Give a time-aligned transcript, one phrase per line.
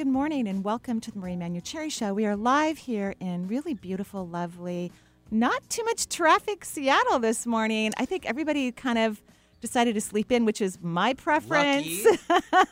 [0.00, 2.14] Good morning and welcome to the Marie Manuchehri Show.
[2.14, 4.90] We are live here in really beautiful, lovely,
[5.30, 7.92] not too much traffic Seattle this morning.
[7.98, 9.20] I think everybody kind of
[9.60, 12.06] decided to sleep in, which is my preference.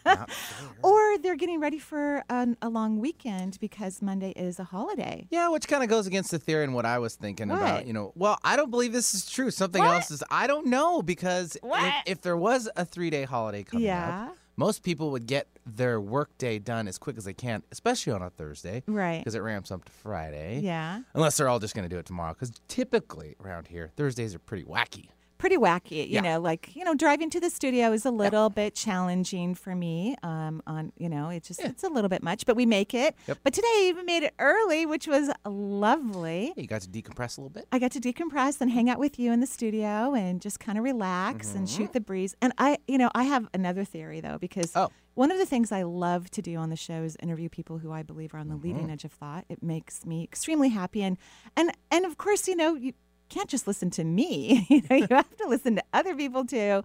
[0.83, 5.27] or they're getting ready for an, a long weekend because Monday is a holiday.
[5.31, 7.59] Yeah, which kind of goes against the theory and what I was thinking What?
[7.59, 7.87] about.
[7.87, 9.51] You know, well, I don't believe this is true.
[9.51, 9.97] Something What?
[9.97, 10.25] else is.
[10.31, 14.29] I don't know because if, if there was a three day holiday coming Yeah.
[14.31, 18.13] up, most people would get their work day done as quick as they can, especially
[18.13, 18.83] on a Thursday.
[18.89, 19.19] Right.
[19.19, 20.61] Because it ramps up to Friday.
[20.61, 21.03] Yeah.
[21.15, 22.35] Unless they're all just going to do it tomorrow.
[22.35, 25.11] Because typically around here, Thursdays are pretty wacky.
[25.39, 26.07] Pretty wacky.
[26.09, 26.21] You Yeah.
[26.23, 30.17] know, like you know, driving to the studio is a little bit challenging for me.
[30.23, 33.15] Um, on you know, it just it's a little bit much, but we make it.
[33.27, 33.39] Yep.
[33.45, 36.53] But today, I even made it early, which was lovely.
[36.57, 37.67] Hey, you got to decompress a little bit.
[37.73, 40.79] I got to decompress and hang out with you in the studio and just kind
[40.79, 42.35] of relax and shoot the breeze.
[42.43, 44.89] And I, you know, I have another theory though, because Oh.
[45.15, 47.93] one of the things I love to do on the show is interview people who
[47.93, 49.45] I believe are on the leading edge of thought.
[49.49, 51.17] It makes me extremely happy, and
[51.57, 52.93] and and of course, you know, you
[53.29, 54.67] can't just listen to me.
[54.71, 56.83] you know, you have to listen to other people too,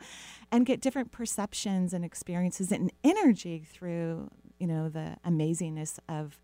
[0.52, 6.40] and get different perceptions and experiences and energy through you know the amazingness of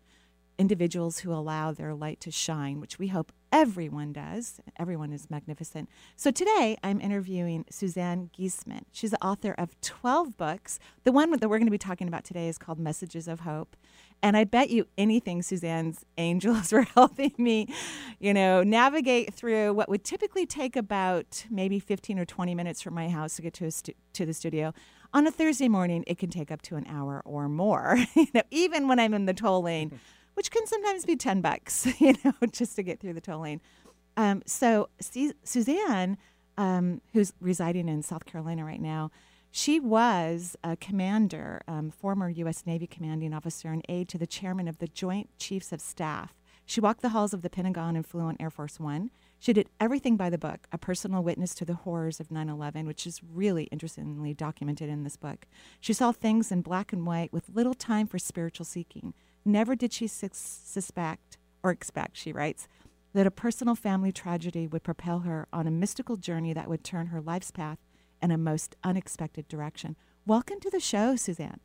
[0.60, 4.60] individuals who allow their light to shine, which we hope everyone does.
[4.78, 5.88] Everyone is magnificent.
[6.16, 8.82] So today I'm interviewing Suzanne Giesemann.
[8.92, 10.78] She's the author of 12 books.
[11.04, 13.74] The one that we're going to be talking about today is called Messages of Hope.
[14.22, 17.72] And I bet you anything, Suzanne's angels were helping me,
[18.18, 22.94] you know, navigate through what would typically take about maybe 15 or 20 minutes from
[22.94, 24.72] my house to get to a stu- to the studio.
[25.12, 27.98] On a Thursday morning, it can take up to an hour or more.
[28.14, 29.98] you know, even when I'm in the toll lane,
[30.34, 33.60] which can sometimes be 10 bucks, you know, just to get through the toll lane.
[34.16, 36.18] Um, so Su- Suzanne,
[36.56, 39.10] um, who's residing in South Carolina right now,
[39.50, 42.64] she was a commander, um, former U.S.
[42.66, 46.34] Navy commanding officer and aide to the chairman of the Joint Chiefs of Staff.
[46.64, 49.10] She walked the halls of the Pentagon and flew on Air Force One.
[49.40, 52.86] She did everything by the book, a personal witness to the horrors of 9 11,
[52.86, 55.46] which is really interestingly documented in this book.
[55.80, 59.14] She saw things in black and white with little time for spiritual seeking.
[59.44, 62.68] Never did she sus- suspect or expect, she writes,
[63.14, 67.08] that a personal family tragedy would propel her on a mystical journey that would turn
[67.08, 67.78] her life's path
[68.22, 69.96] in a most unexpected direction.
[70.26, 71.60] Welcome to the show, Suzanne.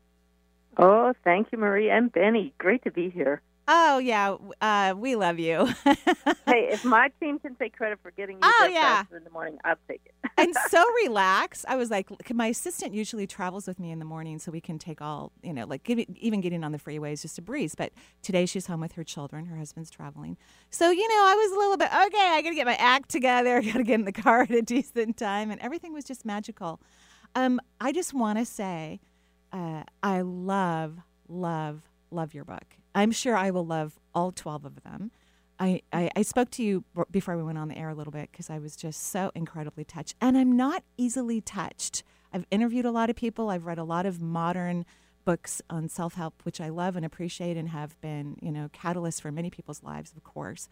[0.77, 2.53] Oh, thank you, Marie and Benny.
[2.57, 3.41] Great to be here.
[3.67, 5.67] Oh, yeah, uh, we love you.
[6.47, 9.03] Hey, if my team can take credit for getting you Oh, yeah.
[9.15, 10.13] in the morning, I'll take it.
[10.37, 11.65] and so relaxed.
[11.67, 14.77] I was like, my assistant usually travels with me in the morning, so we can
[14.77, 17.73] take all, you know, like even getting on the freeway is just a breeze.
[17.73, 19.47] But today she's home with her children.
[19.47, 20.37] Her husband's traveling,
[20.69, 22.29] so you know, I was a little bit okay.
[22.35, 23.59] I got to get my act together.
[23.63, 26.79] Got to get in the car at a decent time, and everything was just magical.
[27.33, 28.99] Um, I just want to say,
[29.51, 31.81] uh, I love, love,
[32.11, 32.77] love your book.
[32.95, 35.11] I'm sure I will love all 12 of them.
[35.59, 38.31] I, I, I spoke to you before we went on the air a little bit
[38.31, 40.15] because I was just so incredibly touched.
[40.19, 42.03] And I'm not easily touched.
[42.33, 44.85] I've interviewed a lot of people, I've read a lot of modern
[45.23, 49.21] books on self help, which I love and appreciate and have been, you know, catalysts
[49.21, 50.67] for many people's lives, of course.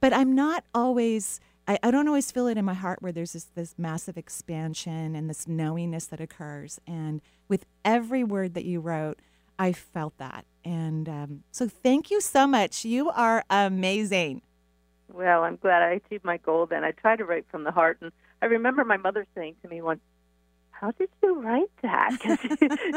[0.00, 1.40] But I'm not always.
[1.68, 5.14] I, I don't always feel it in my heart where there's this, this massive expansion
[5.14, 6.80] and this knowingness that occurs.
[6.88, 9.20] And with every word that you wrote,
[9.58, 10.44] I felt that.
[10.64, 12.84] And um, so thank you so much.
[12.84, 14.42] You are amazing.
[15.12, 16.84] Well, I'm glad I achieved my goal then.
[16.84, 17.98] I try to write from the heart.
[18.00, 20.00] And I remember my mother saying to me once,
[20.70, 22.18] How did you write that?
[22.22, 22.48] 'Cause she,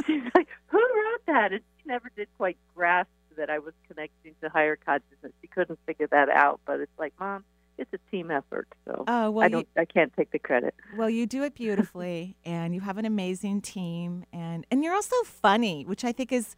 [0.06, 1.52] she's like, Who wrote that?
[1.52, 5.34] And she never did quite grasp that I was connecting to higher consciousness.
[5.42, 6.62] She couldn't figure that out.
[6.66, 7.44] But it's like, Mom,
[7.78, 8.68] it's a team effort.
[8.86, 10.74] So Oh, well, I don't I can't take the credit.
[10.98, 15.16] well, you do it beautifully, and you have an amazing team, and and you're also
[15.24, 16.56] funny, which I think is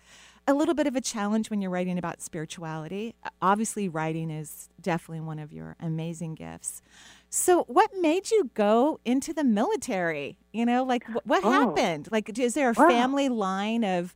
[0.49, 3.15] a little bit of a challenge when you're writing about spirituality.
[3.41, 6.81] Obviously, writing is definitely one of your amazing gifts.
[7.29, 10.37] So, what made you go into the military?
[10.53, 11.51] You know, like wh- what Oh.
[11.51, 12.07] happened?
[12.11, 12.87] Like, is there a Wow.
[12.87, 14.15] family line of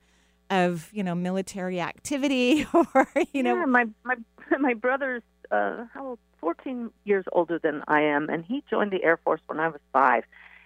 [0.49, 3.65] of you know military activity, or you know?
[3.65, 4.15] my my
[4.59, 6.19] my brother's uh, how old?
[6.41, 9.81] 14 years older than I am, and he joined the Air Force when I was
[9.93, 10.23] five.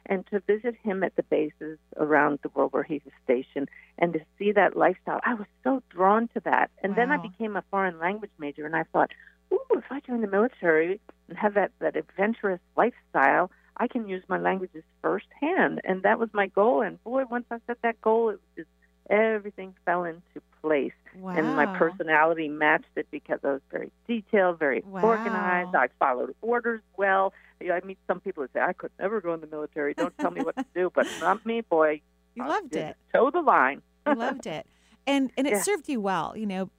[0.07, 4.13] and to visit him at the bases around the world where he was stationed and
[4.13, 5.19] to see that lifestyle.
[5.25, 6.69] I was so drawn to that.
[6.83, 9.11] And then I became a foreign language major and I thought,
[9.51, 14.23] ooh, if I join the military and have that, that adventurous lifestyle, I can use
[14.27, 15.81] my languages firsthand.
[15.83, 16.81] And that was my goal.
[16.81, 18.69] And boy, once I set that goal, it was just
[19.09, 20.93] everything fell into place.
[21.25, 21.33] Wow.
[21.37, 25.01] And my personality matched it because I was very detailed, very Wow.
[25.01, 25.73] organized.
[25.73, 27.33] I followed orders well.
[27.59, 29.95] You know, I meet some people who say, I could never go in the military.
[29.95, 30.91] Don't tell me what to do.
[30.93, 32.01] But not me, boy.
[32.35, 32.95] You I loved it.
[33.11, 33.81] Toe the line.
[34.05, 34.67] You loved it.
[35.07, 35.61] And and it Yeah.
[35.63, 36.37] served you well.
[36.37, 36.69] You know,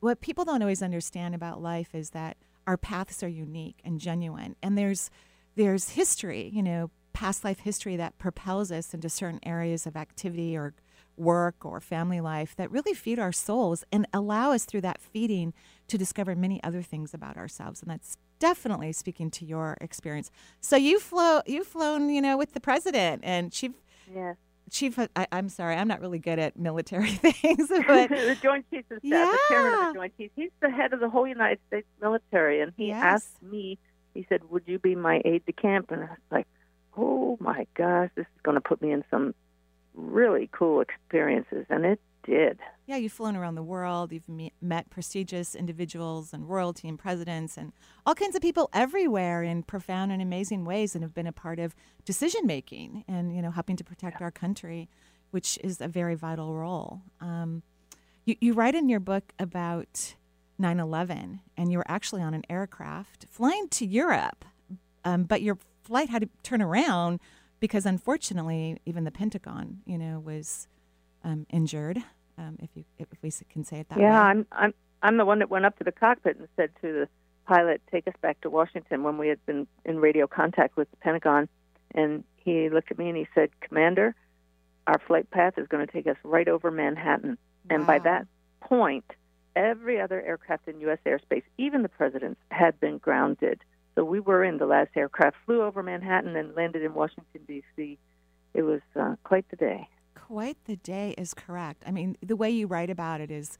[0.00, 2.36] what people don't always understand about life is that
[2.66, 4.54] our paths are unique and genuine.
[4.62, 5.10] And there's
[5.54, 10.54] there's history, you know, past life history that propels us into certain areas of activity
[10.54, 10.74] or
[11.16, 15.52] work or family life that really feed our souls and allow us through that feeding
[15.88, 17.82] to discover many other things about ourselves.
[17.82, 20.30] And that's definitely speaking to your experience.
[20.60, 23.72] So you flow you've flown, you know, with the president and chief
[24.14, 24.36] Yes.
[24.70, 28.90] chief I, i'm sorry i'm not really good at military things but the Joint Chiefs
[28.90, 31.58] of Staff, the chairman of the Joint Chiefs, he's the head of the whole United
[31.68, 32.60] States military.
[32.60, 33.02] And he Yes.
[33.02, 33.78] asked me,
[34.14, 35.90] he said, Would you be my aide de camp?
[35.90, 36.46] And I was like,
[36.96, 39.34] Oh my gosh, this is going to put me in some
[39.94, 41.66] really cool experiences.
[41.70, 42.58] And it did.
[42.86, 47.58] yeah you've flown around the world you've me- met prestigious individuals and royalty and presidents
[47.58, 47.70] and
[48.06, 51.58] all kinds of people everywhere in profound and amazing ways and have been a part
[51.58, 51.74] of
[52.06, 54.88] decision making and you know helping to protect our country
[55.32, 57.62] which is a very vital role um,
[58.24, 60.14] you, you write in your book about
[60.58, 64.46] 9-11 and you were actually on an aircraft flying to europe
[65.04, 67.20] um, but your flight had to turn around
[67.64, 70.68] because unfortunately even the pentagon you know was
[71.22, 71.98] um, injured
[72.36, 75.24] um, if you if we can say it that yeah, way I'm, I'm, I'm the
[75.24, 77.08] one that went up to the cockpit and said to the
[77.44, 80.96] pilot, Take us back to Washington when we had been in radio contact with the
[80.98, 81.48] Pentagon.
[81.94, 84.14] And he looked at me and he said, Commander,
[84.86, 87.38] our flight path is going to take us right over Manhattan.
[87.70, 88.26] And by that
[88.60, 89.04] point,
[89.56, 90.98] every other aircraft in U.S.
[91.06, 93.62] airspace, even the president's, had been grounded.
[93.94, 97.98] So we were in the last aircraft, flew over Manhattan, and landed in Washington, D.C.
[98.52, 99.88] It was uh, quite the day.
[100.14, 101.84] quite the day is correct.
[101.86, 103.58] I mean, the way you write about it is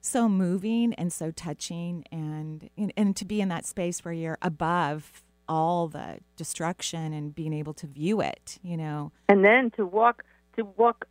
[0.00, 4.38] so moving and so touching, and and, and to be in that space where you're
[4.40, 9.12] above all the destruction and being able to view it, you know.
[9.28, 10.24] And then to walk,
[10.56, 11.06] to walk,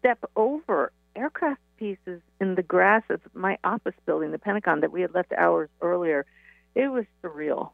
[0.00, 5.00] step over aircraft pieces in the grass of my office building, the Pentagon, that we
[5.00, 6.26] had left hours earlier,
[6.74, 7.70] it was surreal.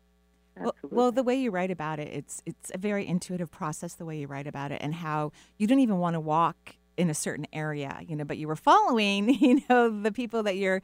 [0.56, 3.94] Well, well, the way you write about it, it's it's a very intuitive process.
[3.94, 7.08] The way you write about it, and how you don't even want to walk in
[7.08, 10.82] a certain area, you know, but you were following, you know, the people that you're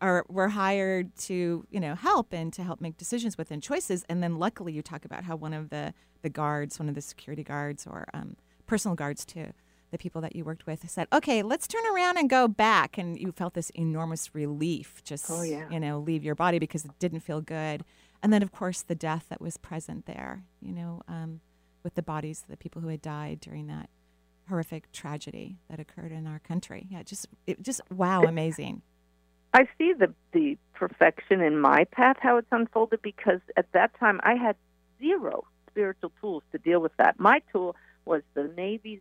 [0.00, 4.04] are were hired to, you know, help and to help make decisions within choices.
[4.08, 5.92] And then, luckily, you talk about how one of the
[6.22, 8.36] the guards, one of the security guards or um,
[8.66, 9.52] personal guards to
[9.90, 13.18] the people that you worked with, said, "Okay, let's turn around and go back." And
[13.18, 15.68] you felt this enormous relief, just Oh, yeah.
[15.70, 17.84] you know, leave your body because it didn't feel good.
[18.22, 21.40] And then, of course, the death that was present there, you know, um,
[21.82, 23.88] with the bodies of the people who had died during that
[24.48, 26.86] horrific tragedy that occurred in our country.
[26.90, 28.82] Yeah, just it just wow, amazing.
[29.54, 34.20] I see the the perfection in my path, how it's unfolded, because at that time
[34.22, 34.56] I had
[34.98, 37.18] zero spiritual tools to deal with that.
[37.18, 39.00] My tool was the Navy's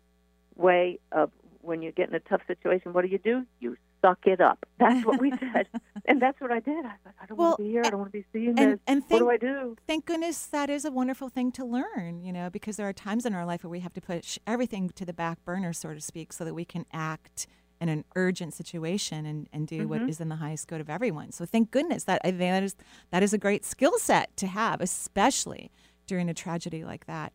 [0.56, 1.32] way of
[1.62, 3.46] when you get in a tough situation, what do you do?
[3.60, 4.66] You suck it up.
[4.80, 5.68] That's what we did,
[6.06, 6.86] and that's what I did.
[6.86, 7.84] I thought, I don't Well, want to be here.
[7.86, 8.80] I don't want to be seeing And this.
[8.88, 9.76] and What thank do I do?
[9.88, 13.26] thank goodness that is a wonderful thing to learn, you know, because there are times
[13.26, 16.02] in our life where we have to push everything to the back burner, so to
[16.02, 17.48] speak, so that we can act
[17.82, 21.32] in an urgent situation and, and do what is in the highest good of everyone.
[21.32, 22.76] So thank goodness that I think that is
[23.12, 25.72] that is a great skill set to have, especially
[26.06, 27.32] during a tragedy like that.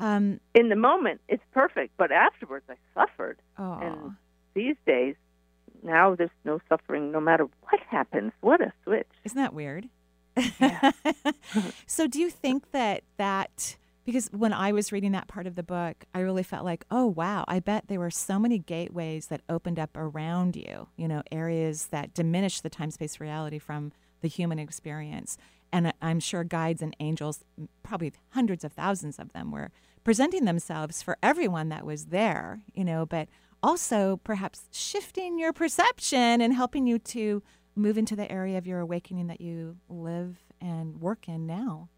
[0.00, 3.38] Um, In the moment, it's perfect, but afterwards, I suffered.
[3.58, 4.12] oh, And
[4.54, 5.14] these days,
[5.82, 8.32] now there's no suffering, no matter what happens.
[8.40, 9.08] What a switch!
[9.24, 9.88] Isn't that weird?
[10.60, 10.92] Yeah.
[11.86, 13.76] so, do you think that that
[14.08, 17.04] because when I was reading that part of the book, I really felt like, oh
[17.04, 20.88] wow, I bet there were so many gateways that opened up around you.
[20.96, 23.92] You know, areas that diminish the time space reality from
[24.22, 25.36] the human experience.
[25.70, 27.44] And I'm sure guides and angels,
[27.82, 29.70] probably hundreds of thousands of them, were
[30.04, 32.62] presenting themselves for everyone that was there.
[32.72, 33.28] You know, but
[33.62, 37.42] also perhaps shifting your perception and helping you to
[37.74, 41.88] move into the area of your awakening that you live and work in now.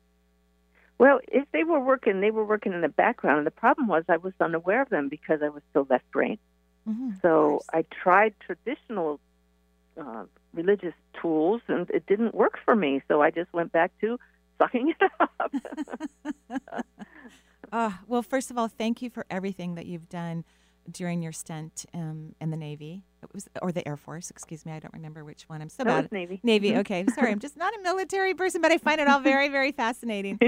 [0.98, 3.38] Well, if they were working, they were working in the background.
[3.38, 6.38] And the problem was I was unaware of them because I was still left brain.
[6.86, 7.12] Mm-hmm.
[7.22, 9.18] So I tried traditional
[9.98, 13.02] uh, religious tools, and it didn't work for me.
[13.08, 14.18] So I just went back to
[14.58, 15.54] sucking it up.
[17.72, 20.44] Oh, well, first of all, thank you for everything that you've done
[20.90, 23.04] during your stint um, in the Navy.
[23.22, 24.72] It was, or the Air Force, excuse me.
[24.72, 25.60] I don't remember which one.
[25.60, 26.04] I'm so That bad.
[26.04, 26.40] was Navy.
[26.42, 26.70] Navy.
[26.72, 26.78] Mhm.
[26.78, 27.30] Okay, sorry.
[27.30, 30.38] I'm just not a military person, but I find it all very, very fascinating.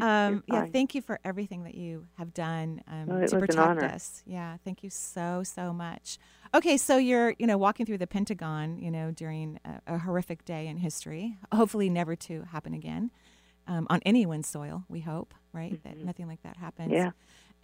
[0.00, 4.22] Um, yeah, thank you for everything that you have done um, Oh, to protect us.
[4.26, 6.18] Yeah, thank you so so much.
[6.54, 10.44] Okay, so you're you know walking through the Pentagon, you know, during a, a horrific
[10.44, 13.10] day in history, hopefully never to happen again
[13.66, 14.84] um, on anyone's soil.
[14.88, 16.04] We hope, right, that Mhm.
[16.04, 16.92] nothing like that happens.
[16.92, 17.10] Yeah.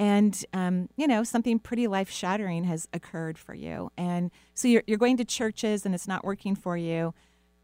[0.00, 4.82] And um, you know something pretty life shattering has occurred for you, and so you're
[4.86, 7.12] you're going to churches and it's not working for you.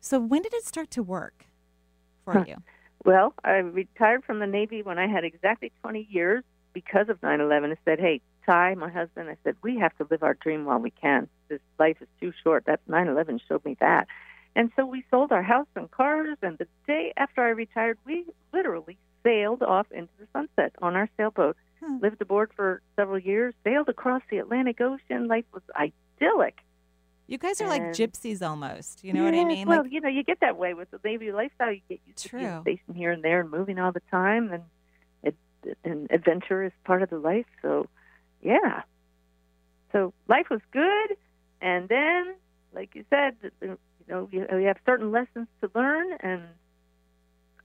[0.00, 1.46] So when did it start to work
[2.24, 2.44] for Huh.
[2.46, 2.56] you?
[3.04, 7.72] Well, I retired from the Navy when I had exactly 20 years because of 9/11.
[7.72, 10.78] I said, "Hey, Ty, my husband," I said, "We have to live our dream while
[10.78, 11.28] we can.
[11.48, 14.08] This life is too short." That 9/11 showed me that.
[14.54, 18.26] And so we sold our house and cars, and the day after I retired, we
[18.52, 21.56] literally sailed off into the sunset on our sailboat.
[21.84, 21.98] Hmm.
[22.00, 25.26] Lived aboard for several years, sailed across the Atlantic Ocean.
[25.26, 26.58] Life was idyllic.
[27.26, 29.02] You guys are like gypsies almost.
[29.02, 29.66] You know what I mean?
[29.66, 31.72] Well, like you know, you get that way with the Navy lifestyle.
[31.72, 34.62] You get used to being stationed here and there and moving all the time, and
[35.24, 35.34] it,
[35.84, 37.46] and adventure is part of the life.
[37.62, 37.88] So,
[38.42, 38.82] yeah.
[39.90, 41.16] So life was good,
[41.60, 42.36] and then,
[42.72, 43.76] like you said, you
[44.08, 46.42] know, you have certain lessons to learn, and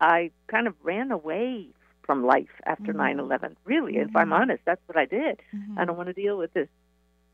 [0.02, 1.68] I kind of ran away
[2.04, 2.98] from life after Mhm.
[2.98, 3.56] 9/11.
[3.64, 4.40] Really, if I'm Mhm.
[4.40, 5.40] honest, that's what I did.
[5.54, 5.78] Mhm.
[5.78, 6.68] I don't want to deal with this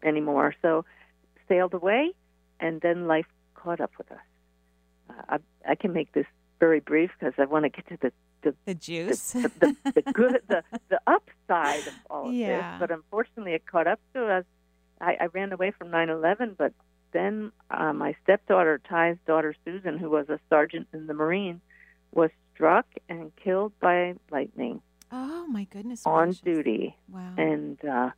[0.04, 0.54] anymore.
[0.62, 0.86] So
[1.48, 2.14] sailed away,
[2.60, 4.20] and then life caught up with us.
[5.10, 6.28] Uh, I, I can make this
[6.60, 9.32] very brief because I want to get to the the, the the, juice.
[9.32, 12.48] the, the, the good the the upside of all of Yeah.
[12.48, 12.80] this.
[12.80, 14.46] But unfortunately, it caught up to us.
[15.00, 16.74] I, I ran away from 9/11, but
[17.14, 21.62] then uh, my stepdaughter, Ty's daughter Susan, who was a sergeant in the Marines,
[22.14, 26.02] was struck and killed by lightning oh my goodness.
[26.06, 26.42] on gracious.
[26.42, 27.34] duty Wow.
[27.38, 28.10] and uh,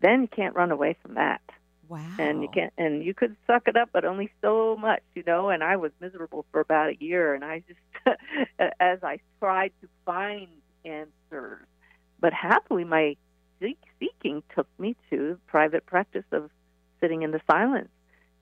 [0.00, 1.40] then you can't run away from that.
[1.88, 2.04] wow.
[2.18, 5.48] And you can't, and you could suck it up, but only so much, you know.
[5.48, 8.18] And I was miserable for about a year, and I just,
[8.80, 10.48] as I tried to find
[10.84, 11.64] answers,
[12.20, 13.16] but happily my
[13.60, 16.50] seek, seeking took me to private practice of
[17.00, 17.88] sitting in the silence,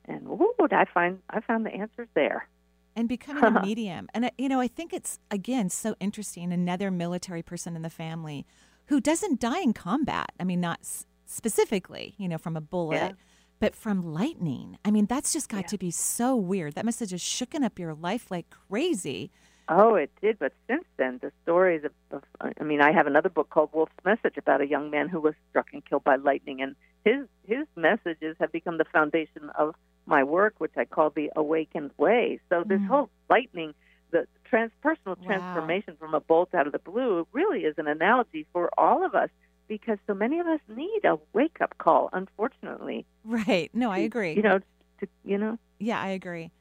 [0.05, 2.47] and ooh, I find I found the answers there.
[2.95, 4.07] And becoming a medium.
[4.13, 6.51] And, uh, you know, I think it's, again, so interesting.
[6.53, 8.45] Another military person in the family
[8.87, 10.31] who doesn't die in combat.
[10.39, 13.11] I mean, not s- specifically, you know, from a bullet, Yeah.
[13.59, 14.77] but from lightning.
[14.85, 15.67] I mean, that's just got Yeah.
[15.67, 16.73] to be so weird.
[16.75, 19.31] That must have just shooken up your life like crazy.
[19.69, 20.39] Oh, it did.
[20.39, 22.23] But since then, the stories of, of
[22.59, 25.35] I mean, I have another book called Wolf's Message about a young man who was
[25.49, 29.73] struck and killed by lightning, and his his messages have become the foundation of
[30.05, 32.39] my work, which I call the Awakened Way.
[32.49, 32.87] So this Mm.
[32.87, 33.73] whole lightning,
[34.11, 35.25] the transpersonal Wow.
[35.25, 39.15] transformation from a bolt out of the blue, really is an analogy for all of
[39.15, 39.29] us
[39.67, 42.09] because so many of us need a wake up call.
[42.13, 43.69] Unfortunately, Right.
[43.73, 44.33] No, I agree.
[44.33, 44.59] You know,
[44.99, 45.57] to, you know.
[45.79, 46.51] Yeah, I agree.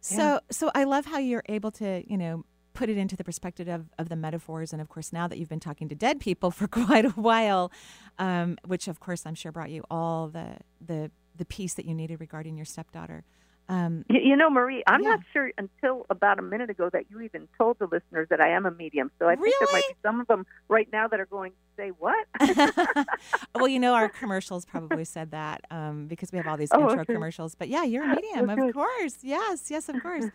[0.00, 0.38] So Yeah.
[0.50, 2.44] so I love how you're able to, you know,
[2.74, 5.48] put it into the perspective of, of the metaphors and of course now that you've
[5.50, 7.70] been talking to dead people for quite a while,
[8.18, 11.94] um, which of course I'm sure brought you all the the the peace that you
[11.94, 13.24] needed regarding your stepdaughter.
[13.68, 15.10] Um, You, you know, Marie, I'm Yeah.
[15.10, 18.50] not sure until about a minute ago that you even told the listeners that I
[18.50, 19.10] am a medium.
[19.18, 19.94] So I think there might Really?
[19.94, 22.26] be some of them right now that are going to say, "What?"
[23.54, 26.82] well, you know, our commercials probably said that um, because we have all these Oh,
[26.82, 27.12] intro okay.
[27.12, 27.54] commercials.
[27.54, 29.18] But yeah, you're a medium, of course.
[29.22, 30.26] Yes, yes, of course.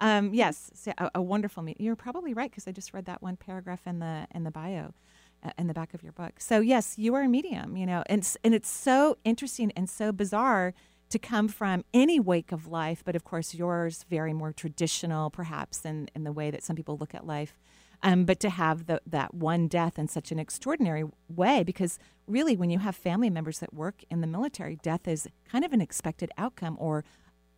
[0.00, 1.84] um, yes, so a, a wonderful medium.
[1.84, 4.92] You're probably right because I just read that one paragraph in the in the bio,
[5.58, 6.34] in the back of your book.
[6.38, 7.76] So yes, you are a medium.
[7.76, 10.74] You know, and and it's so interesting and so bizarre
[11.10, 15.84] to come from any wake of life, but of course yours very more traditional, perhaps
[15.84, 17.58] in in the way that some people look at life.
[18.02, 22.54] Um, but to have the, that one death in such an extraordinary way, because really,
[22.54, 25.80] when you have family members that work in the military, death is kind of an
[25.80, 27.02] expected outcome or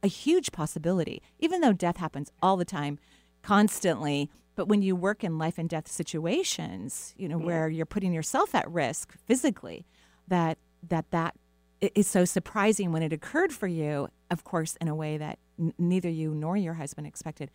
[0.05, 2.99] a huge possibility, even though death happens all the time,
[3.47, 4.31] constantly.
[4.57, 8.55] But when you work in life and death situations, you know, where you're putting yourself
[8.55, 9.87] at risk physically,
[10.29, 11.35] that that that
[11.81, 14.09] is so surprising when it occurred for you.
[14.31, 17.51] Of course, in a way that n- neither you nor your husband expected.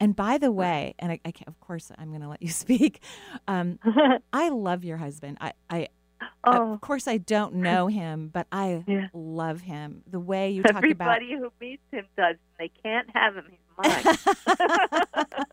[0.00, 3.02] And by the way, and I, I of course I'm going to let you speak.
[3.48, 3.78] Um,
[4.32, 5.38] I love your husband.
[5.40, 5.88] I, I
[6.44, 9.08] oh, of course I don't know him, but I Yeah.
[9.12, 10.02] love him.
[10.10, 12.36] The way you talk about everybody who meets him does.
[12.58, 13.46] They can't have him.
[13.50, 14.04] He's mine.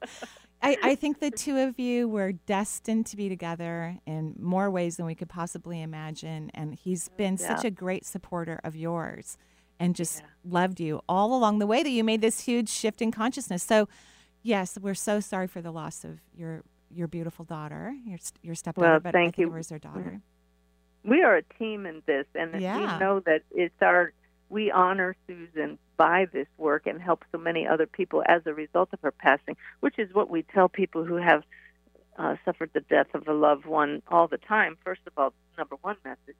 [0.65, 4.95] I, I think the two of you were destined to be together in more ways
[4.95, 6.51] than we could possibly imagine.
[6.53, 9.37] And he's been such a great supporter of yours
[9.79, 10.25] and just Yeah.
[10.45, 13.61] loved you all along the way that you made this huge shift in consciousness.
[13.61, 13.89] So,
[14.41, 18.87] yes, we're so sorry for the loss of your your beautiful daughter, your your stepdaughter,
[18.91, 19.47] Well, but thank I think you.
[19.47, 20.21] it was her daughter.
[21.03, 22.77] we are a team in this, and Yeah.
[22.77, 24.13] we know that it's our.
[24.53, 28.89] We honor Susan by this work and help so many other people as a result
[28.93, 31.41] of her passing, which is what we tell people who have
[32.19, 34.77] uh, suffered the death of a loved one all the time.
[34.85, 36.35] First of all, number one message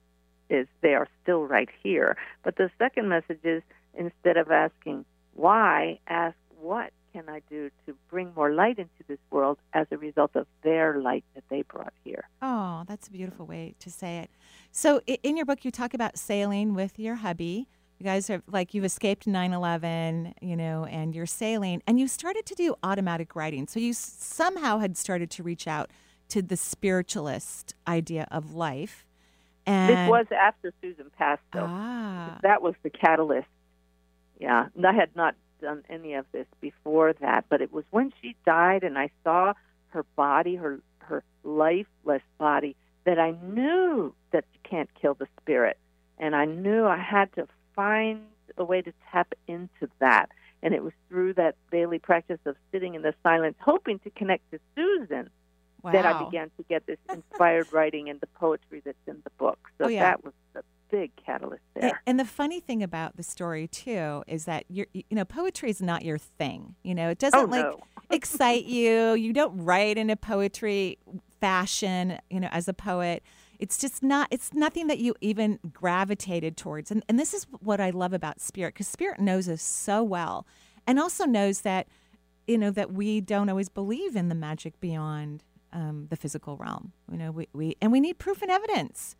[0.48, 2.16] is they are still right here.
[2.44, 7.96] But the second message is instead of asking why, ask what can I do to
[8.08, 11.92] bring more light into this world as a result of their light that they brought
[12.04, 12.28] here.
[12.40, 14.30] Oh, that's a beautiful way to say it.
[14.70, 17.66] So, in your book, you talk about sailing with your hubby.
[17.98, 22.44] You guys are like you've escaped 9/11, you know, and you're sailing, and you started
[22.46, 23.66] to do automatic writing.
[23.66, 25.90] So you s- somehow had started to reach out
[26.28, 29.06] to the spiritualist idea of life.
[29.66, 31.66] And This was after Susan passed, though.
[31.70, 33.48] ah, That was the catalyst.
[34.40, 38.12] Yeah, and I had not done any of this before that, but it was when
[38.20, 39.54] she died and I saw
[39.88, 42.74] her body, her her lifeless body,
[43.04, 45.78] that I knew that you can't kill the spirit,
[46.18, 48.22] and I knew I had to find
[48.56, 50.30] a way to tap into that.
[50.62, 54.50] And it was through that daily practice of sitting in the silence, hoping to connect
[54.50, 55.28] to Susan,
[55.82, 55.92] wow.
[55.92, 59.58] that I began to get this inspired writing and the poetry that's in the book.
[59.78, 60.00] So Oh, yeah.
[60.00, 62.00] that was the big catalyst there.
[62.06, 65.82] And the funny thing about the story too is that you're, you know, poetry is
[65.82, 66.76] not your thing.
[66.82, 67.80] You know, it oh, doesn't Oh, like no.
[68.10, 69.14] excite you.
[69.14, 70.98] You don't write in a poetry
[71.40, 73.22] fashion, you know, as a poet.
[73.64, 76.90] It's just not, it's nothing that you even gravitated towards.
[76.90, 80.46] And, and this is what I love about Spirit, because Spirit knows us so well
[80.86, 81.88] and also knows that,
[82.46, 85.42] you know, that we don't always believe in the magic beyond
[85.72, 86.92] um, the physical realm.
[87.10, 89.16] You know, we, we, and we need proof and evidence.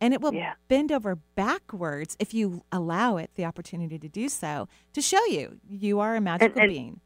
[0.00, 0.52] And it will Yeah.
[0.68, 5.58] bend over backwards if you allow it the opportunity to do so to show you
[5.68, 7.00] you are a magical and- being.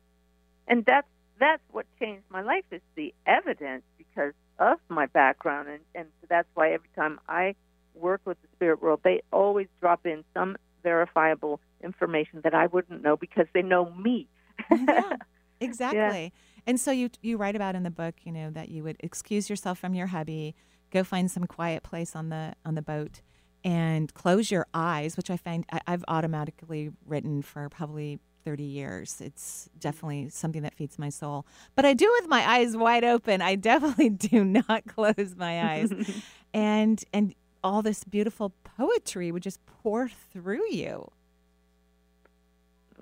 [0.69, 1.09] and that's
[1.39, 6.49] that's what changed my life is the evidence because of my background and and that's
[6.55, 7.55] why every time I
[7.95, 13.03] work with the spirit world they always drop in some verifiable information that I wouldn't
[13.03, 14.29] know because they know me.
[14.71, 15.17] Oh, yeah,
[15.61, 16.33] exactly.
[16.67, 19.51] And so you you write about in the book, you know, that you would excuse
[19.51, 20.55] yourself from your hubby,
[20.91, 23.21] go find some quiet place on the on the boat,
[23.65, 28.19] and close your eyes, which I find I, I've automatically written for probably.
[28.45, 29.21] 30 years.
[29.21, 31.47] It's definitely something that feeds my soul.
[31.75, 33.43] But I do with my eyes wide open.
[33.43, 35.93] I definitely do not close my eyes.
[36.55, 41.11] and and all this beautiful poetry would just pour through you.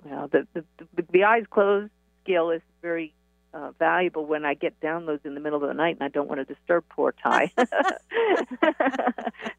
[0.03, 0.63] Well, the the,
[0.95, 1.91] the, the eyes closed
[2.23, 3.13] skill is very
[3.53, 6.29] uh, valuable when I get downloads in the middle of the night and I don't
[6.29, 7.51] want to disturb poor Ty.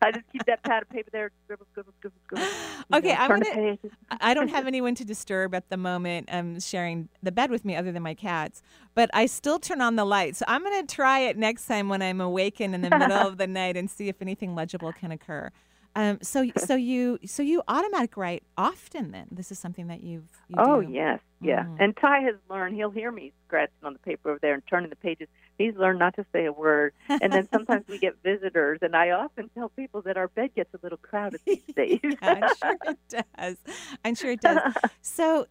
[0.02, 2.46] I just keep that pad of paper there, scribble, scribble, scribble, scribble.
[2.94, 3.78] Okay, I'm gonna-
[4.20, 7.76] I don't have anyone to disturb at the moment um, sharing the bed with me
[7.76, 8.62] other than my cats,
[8.94, 10.36] but I still turn on the light.
[10.36, 13.38] So I'm going to try it next time when I'm awakened in the middle of
[13.38, 15.50] the night and see if anything legible can occur.
[15.94, 19.28] Um, so so you so you automatic write often then.
[19.30, 20.88] This is something that you've you Oh do.
[20.92, 21.64] yes, yeah.
[21.64, 21.76] Mhm.
[21.80, 22.76] And Ty has learned.
[22.76, 25.28] He'll hear me scratching on the paper over there and turning the pages.
[25.58, 26.92] He's learned not to say a word.
[27.08, 30.72] And then sometimes we get visitors, and I often tell people that our bed gets
[30.74, 32.00] a little crowded these days.
[32.02, 33.56] yeah, I'm sure it does.
[34.04, 34.60] I'm sure it does.
[35.02, 35.46] So,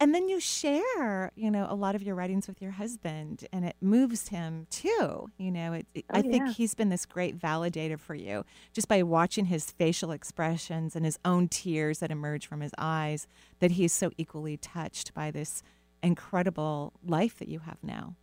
[0.00, 3.64] and then you share, you know, a lot of your writings with your husband, and
[3.64, 5.30] it moves him too.
[5.38, 6.52] You know, it, it- oh, I Oh, think yeah.
[6.52, 11.18] he's been this great validator for you just by watching his facial expressions and his
[11.24, 13.26] own tears that emerge from his eyes.
[13.60, 15.62] That he's so equally touched by this
[16.02, 18.14] incredible life that you have now.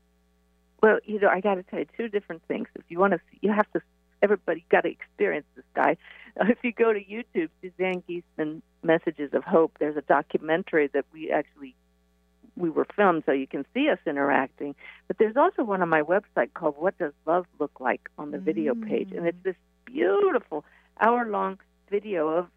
[0.82, 2.68] Well, you know, I got to tell you two different things.
[2.76, 3.82] If you want to, you have to.
[4.22, 5.96] Everybody got to experience this guy.
[6.50, 9.78] If you go to YouTube, Suzanne Giesemann Messages of Hope.
[9.80, 11.76] There's a documentary that we actually
[12.56, 14.76] we were filmed, so you can see us interacting.
[15.08, 18.40] But there's also one on my website called "What Does Love Look Like" on the
[18.40, 19.44] video page, and it's mm.
[19.44, 20.66] this beautiful
[21.00, 22.48] hour-long video of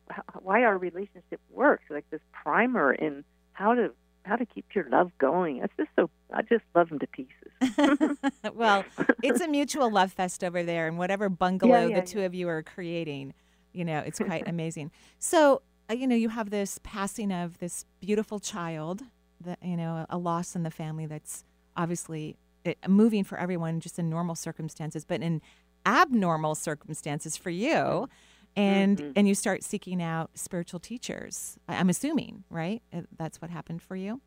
[0.43, 3.93] why our relationship works, like this primer in how to
[4.25, 5.59] how to keep your love going.
[5.59, 8.17] It's just so I just love them to pieces.
[8.55, 8.85] well,
[9.23, 12.49] it's a mutual love fest over there, and whatever bungalow yeah, the two of you
[12.49, 13.35] are creating,
[13.73, 14.91] you know, it's quite amazing.
[15.19, 19.03] So, uh, you know, you have this passing of this beautiful child,
[19.43, 21.45] that you know, a loss in the family that's
[21.77, 25.41] obviously uh, moving for everyone, just in normal circumstances, but in
[25.87, 28.09] abnormal circumstances for you.
[28.57, 29.13] And Mhm.
[29.17, 31.57] and you start seeking out spiritual teachers.
[31.69, 32.83] I- I'm assuming, right?
[32.93, 34.21] Uh, That's what happened for you.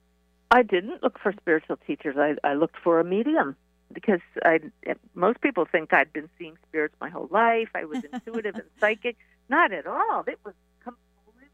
[0.50, 2.16] I didn't look for spiritual teachers.
[2.18, 3.56] I, I looked for a medium
[3.92, 4.60] because I
[5.14, 7.70] most people think I'd been seeing spirits my whole life.
[7.76, 9.18] I was intuitive and psychic.
[9.50, 10.24] Not at all.
[10.28, 10.54] It was
[10.84, 11.50] completely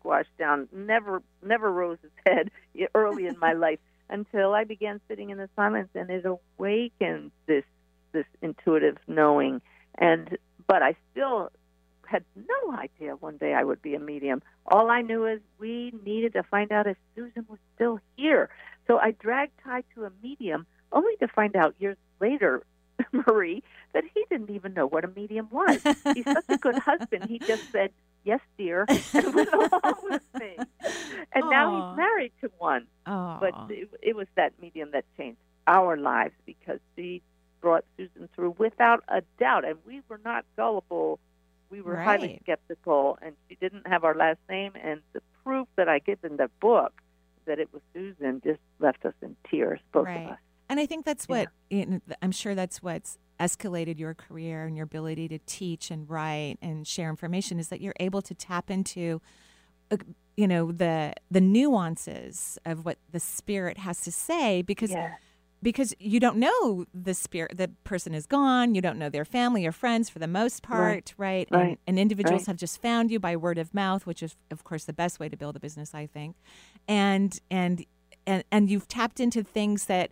[0.00, 0.68] squashed down.
[0.72, 2.50] Never never rose its head
[2.94, 7.64] early in my life until I began sitting in the silence, and it awakened this
[8.12, 9.60] this intuitive knowing,
[9.96, 11.50] and but I still
[12.06, 14.42] had no idea one day I would be a medium.
[14.66, 18.50] All I knew is we needed to find out if Susan was still here.
[18.86, 22.62] So I dragged Ty to a medium, only to find out years later,
[23.12, 25.80] Marie, that he didn't even know what a medium was.
[26.14, 27.24] He's such a good husband.
[27.28, 27.90] He just said,
[28.24, 30.56] "Yes, dear," and went along with me.
[31.32, 32.86] And now he's married to one.
[33.06, 37.22] Oh, But it, it was that medium that changed our lives because she
[37.60, 41.18] brought Susan through without a doubt, and we were not gullible.
[41.70, 44.72] We were highly skeptical, and she didn't have our last name.
[44.80, 46.92] And the proof that I give in the book
[47.46, 50.26] that it was Susan just left us in tears, both Right.
[50.26, 50.38] of us.
[50.68, 54.76] And I think that's what you know, I'm sure that's what's escalated your career and
[54.76, 58.70] your ability to teach and write and share information is that you're able to tap
[58.70, 59.20] into
[59.90, 59.96] uh,
[60.36, 65.10] you know the the nuances of what the spirit has to say because Yes.
[65.62, 69.66] because you don't know the spirit the person is gone you don't know their family
[69.66, 71.78] or friends for the most part right, And, Right.
[71.88, 72.46] and individuals Right.
[72.48, 75.28] have just found you by word of mouth which is of course the best way
[75.28, 76.36] to build a business i think
[76.86, 77.84] and and
[78.26, 80.10] and, and you've tapped into things that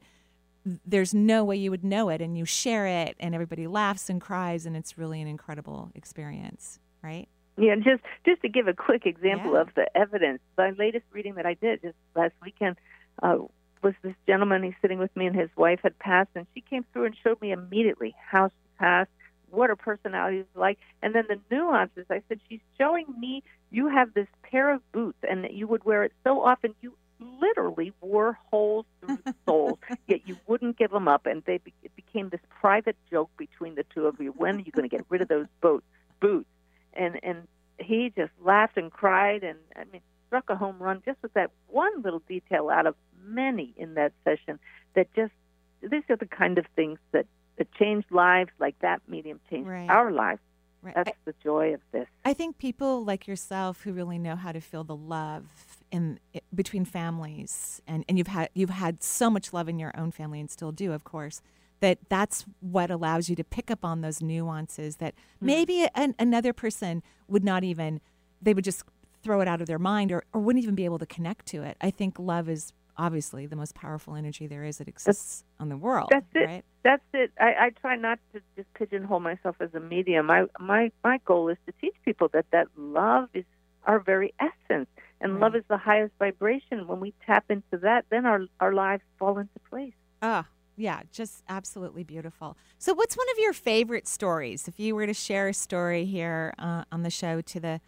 [0.87, 4.21] there's no way you would know it and you share it and everybody laughs and
[4.21, 9.05] cries and it's really an incredible experience right Yeah, just just to give a quick
[9.05, 9.63] example Yeah.
[9.63, 12.77] of the evidence, the latest reading that I did just last weekend
[13.23, 13.39] uh,
[13.83, 14.63] was this gentleman.
[14.63, 17.41] He's sitting with me, and his wife had passed, and she came through and showed
[17.43, 19.11] me immediately how she passed,
[19.51, 22.07] what her personality was like, and then the nuances.
[22.09, 25.85] I said, she's showing me you have this pair of boots, and that you would
[25.85, 30.91] wear it so often you literally wore holes through the soles, yet you wouldn't give
[30.91, 34.31] them up, and they be- it became this private joke between the two of you.
[34.37, 35.85] When are you going to get rid of those boats,
[36.21, 36.49] boots?
[36.95, 41.17] and and he just laughed and cried and I mean struck a home run just
[41.23, 44.59] with that one little detail out of many in that session
[44.95, 45.33] that just
[45.81, 49.89] these are the kind of things that that change lives like that medium changed Right.
[49.89, 50.41] our lives.
[50.83, 52.07] right That's the joy of this.
[52.27, 55.45] I think people like yourself who really know how to feel the love
[55.93, 56.19] in
[56.53, 60.41] between families, and, and you've had you've had so much love in your own family,
[60.41, 61.41] and still do, of course.
[61.81, 65.47] That that's what allows you to pick up on those nuances that hmm.
[65.47, 68.01] maybe an, another person would not even
[68.41, 68.85] they would just
[69.23, 71.63] throw it out of their mind or, or wouldn't even be able to connect to
[71.63, 71.77] it.
[71.81, 75.77] I think love is obviously the most powerful energy there is that exists on the
[75.77, 76.09] world.
[76.11, 76.47] That's it.
[76.47, 76.65] Right?
[76.85, 77.31] That's it.
[77.41, 80.31] I, I try not to just pigeonhole myself as a medium.
[80.31, 83.45] I, my my goal is to teach people that that love is
[83.85, 84.89] our very essence,
[85.23, 86.87] and love is the highest vibration.
[86.87, 89.95] When we tap into that, then our our lives fall into place.
[90.21, 92.57] Ah, yeah, just absolutely beautiful.
[92.79, 94.69] So, what's one of your favorite stories?
[94.69, 97.81] If you were to share a story here uh, on the show to the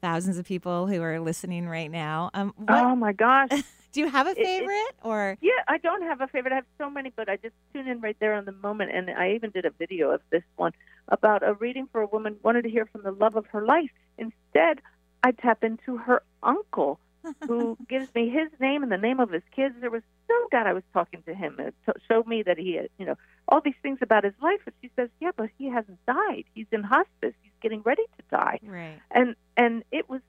[0.00, 3.50] thousands of people who are listening right now, um, what, Oh my gosh.
[3.92, 5.38] do you have a it- it- favorite or?
[5.40, 6.52] Yeah, I don't have a favorite.
[6.52, 8.90] I have so many, but I just tune in right there on the moment.
[8.92, 10.72] And I even did a video of this one
[11.08, 13.90] about a reading for a woman wanted to hear from the love of her life.
[14.18, 14.80] Instead,
[15.22, 16.98] I tap into her uncle,
[17.46, 19.74] who gives me his name and the name of his kids.
[19.80, 21.56] There was no doubt I was talking to him.
[21.58, 23.16] It t- showed me that he had, you know,
[23.48, 24.60] all these things about his life.
[24.66, 26.44] And she says, "Yeah, but he hasn't died.
[26.54, 27.34] He's in hospice.
[27.42, 28.98] He's getting ready to die." Right.
[29.10, 30.20] and and it was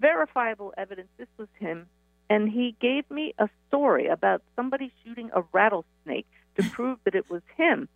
[0.00, 1.88] verifiable evidence this was him
[2.30, 7.28] and he gave me a story about somebody shooting a rattlesnake to prove that it
[7.28, 7.88] was him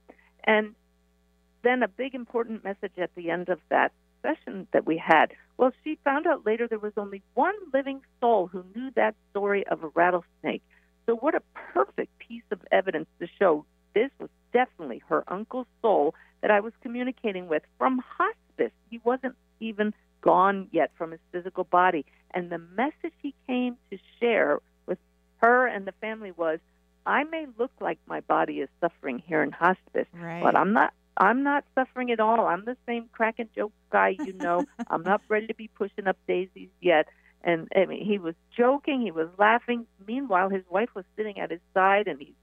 [0.44, 0.75] and
[1.62, 5.72] then a big important message at the end of that session that we had well
[5.85, 9.82] she found out later there was only one living soul who knew that story of
[9.82, 10.62] a rattlesnake
[11.06, 16.14] so what a perfect piece of evidence to show this was definitely her uncle's soul
[16.40, 18.72] that I was communicating with from hospice.
[18.90, 22.04] He wasn't even gone yet from his physical body.
[22.32, 24.98] And the message he came to share with
[25.38, 26.58] her and the family was
[27.04, 30.42] I may look like my body is suffering here in hospice, Right.
[30.42, 32.46] but I'm not I'm not suffering at all.
[32.46, 34.64] I'm the same cracking jokes guy you know.
[34.88, 37.09] I'm not ready to be pushing up daisies yet.
[37.44, 39.87] And I mean, he was joking, he was laughing.
[40.07, 42.35] Meanwhile, his wife was sitting at his side, and he's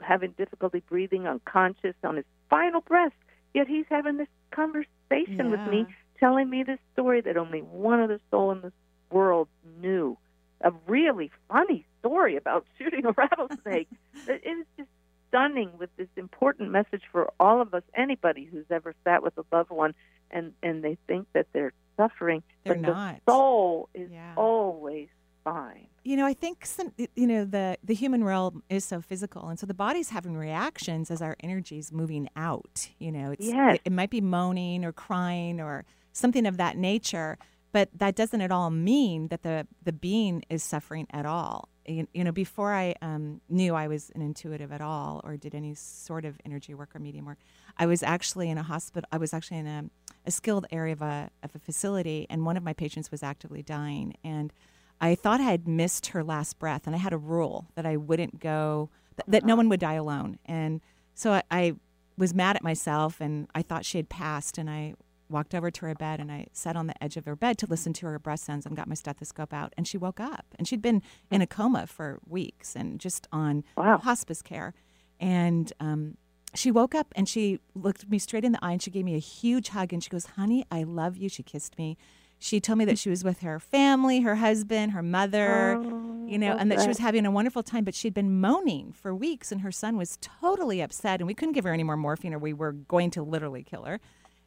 [0.00, 3.12] having difficulty breathing, unconscious, on his final breath.
[3.54, 5.86] Yet he's having this conversation with me,
[6.18, 8.72] telling me this story that only one other soul in this
[9.10, 9.48] world
[9.80, 10.18] knew.
[10.60, 13.88] A really funny story about shooting a rattlesnake.
[14.28, 14.88] it is just
[15.34, 19.44] stunning with this important message for all of us, anybody who's ever sat with a
[19.52, 19.94] loved one
[20.30, 22.42] and, and they think that they're suffering.
[22.64, 23.14] They're but not.
[23.26, 24.34] the soul is Yeah.
[24.36, 25.08] always
[25.42, 25.88] fine.
[26.04, 29.58] You know, I think some, you know the the human realm is so physical, and
[29.58, 32.90] so the body's having reactions as our energy's moving out.
[32.98, 33.76] You know, it's Yes.
[33.76, 37.38] it, it might be moaning or crying or something of that nature,
[37.74, 41.68] but that doesn't at all mean that the the being is suffering at all.
[41.84, 45.56] You, you know, before I um, knew I was an intuitive at all or did
[45.56, 47.38] any sort of energy work or medium work,
[47.76, 49.08] I was actually in a hospital.
[49.10, 49.84] I was actually in a,
[50.24, 53.62] a skilled area of a of a facility, and one of my patients was actively
[53.62, 54.52] dying, and
[55.00, 57.96] I thought I had missed her last breath, and I had a rule that I
[57.96, 60.80] wouldn't go, that, that no one would die alone, and
[61.14, 61.72] so I, I
[62.16, 64.94] was mad at myself, and I thought she had passed, and I
[65.34, 67.66] walked over to her bed and I sat on the edge of her bed to
[67.66, 69.74] listen to her breath sounds and got my stethoscope out.
[69.76, 73.64] And she woke up and she'd been in a coma for weeks and just on
[73.76, 73.98] Wow.
[73.98, 74.72] hospice care.
[75.20, 76.16] And um,
[76.54, 79.14] she woke up and she looked me straight in the eye and she gave me
[79.16, 81.28] a huge hug and she goes, Honey, I love you.
[81.28, 81.96] She kissed me.
[82.38, 85.78] She told me that she was with her family, her husband, her mother,
[86.26, 89.14] you know, and that she was having a wonderful time, but she'd been moaning for
[89.14, 92.34] weeks and her son was totally upset and we couldn't give her any more morphine
[92.34, 93.98] or we were going to literally kill her.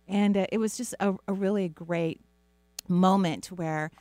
[0.08, 2.22] And uh, it was just a, a really great
[2.88, 3.92] moment where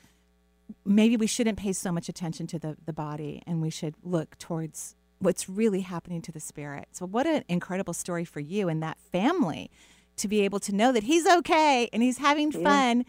[0.85, 4.39] maybe we shouldn't pay so much attention to the, the body and we should look
[4.39, 6.89] towards what's really happening to the spirit.
[6.93, 9.71] So, what an incredible story for you and that family
[10.17, 13.05] to be able to know that he's okay and he's having fun.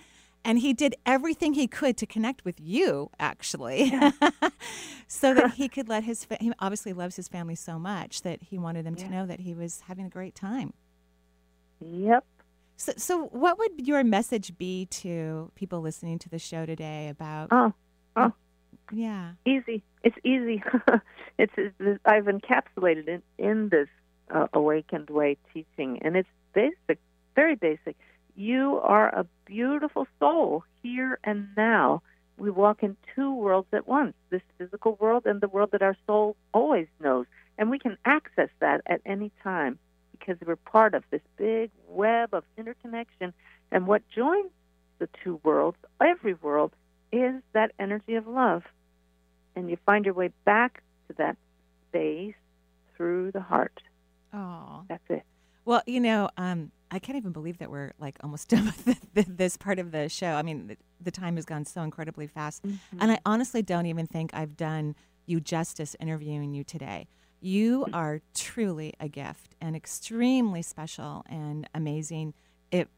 [0.45, 3.91] And he did everything he could to connect with you, actually,
[5.07, 6.23] so that he could let his.
[6.23, 9.41] Fa- he obviously loves his family so much that he wanted them to know that
[9.41, 10.73] he was having a great time.
[11.81, 12.23] Yep.
[12.77, 17.49] So, so what would your message be to people listening to the show today about?
[17.51, 17.73] Oh,
[18.15, 18.31] oh.
[18.91, 19.33] Yeah.
[19.45, 19.83] easy.
[20.03, 20.63] It's easy.
[21.39, 23.89] it's, it's I've encapsulated it in this
[24.33, 26.99] uh, awakened way teaching, and it's basic,
[27.35, 27.97] very basic.
[28.35, 32.03] You are a beautiful soul here and now.
[32.37, 35.97] We walk in two worlds at once: this physical world and the world that our
[36.05, 37.25] soul always knows,
[37.57, 39.79] and we can access that at any time
[40.19, 43.33] because we're part of this big web of interconnection.
[43.71, 44.51] And what joins
[44.99, 46.73] the two worlds, every world,
[47.11, 48.63] is that energy of love
[49.57, 51.35] and you find your way back to that
[51.89, 52.35] space
[52.95, 53.81] through the heart.
[54.33, 54.83] Oh.
[54.87, 55.23] That's it.
[55.65, 59.27] Well, you know, um, I can't even believe that we're like almost done with th-
[59.27, 60.33] this part of the show.
[60.33, 62.63] I mean, the, the time has gone so incredibly fast.
[62.99, 67.07] And I honestly don't even think I've done you justice interviewing you today.
[67.39, 72.33] You are truly a gift and extremely special and amazing.
[72.71, 72.89] It,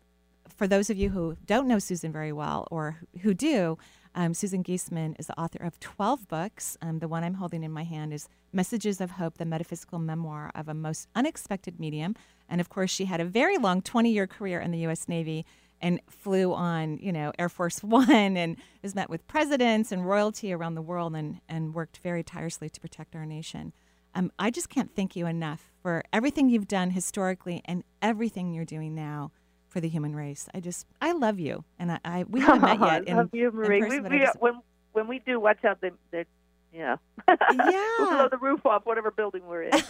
[0.48, 3.78] for those of you who don't know Susan very well or who do,
[4.16, 6.78] um, Susan Giesemann is the author of 12 books.
[6.82, 10.52] Um, the one I'm holding in my hand is Messages of Hope, the metaphysical memoir
[10.56, 12.16] of a most unexpected medium.
[12.48, 15.08] And of course, she had a very long 20 year career in the U.S.
[15.08, 15.46] Navy
[15.82, 20.52] and flew on, you know, Air Force One and has met with presidents and royalty
[20.54, 23.74] around the world and, and worked very tirelessly to protect our nation.
[24.16, 28.66] Um, I just can't thank you enough for everything you've done historically and everything you're
[28.66, 29.32] doing now
[29.68, 30.50] for the human race.
[30.54, 33.10] I just, I love you, and I, I we haven't met yet.
[33.14, 33.82] I love in, you, Marie.
[33.82, 34.62] person, we, we, just- when
[34.94, 35.80] when we do, watch out.
[35.82, 36.26] They, they
[36.74, 36.98] yeah.
[37.28, 37.96] Yeah.
[38.00, 39.72] we'll blow the roof off whatever building we're in.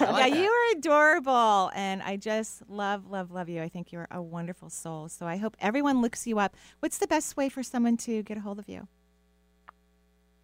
[0.00, 3.62] yeah, you are adorable, and I just love, love, love you.
[3.62, 5.08] I think you're a wonderful soul.
[5.08, 6.56] So I hope everyone looks you up.
[6.80, 8.88] What's the best way for someone to get a hold of you?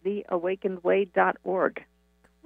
[0.05, 1.85] TheAwakenedWay.org.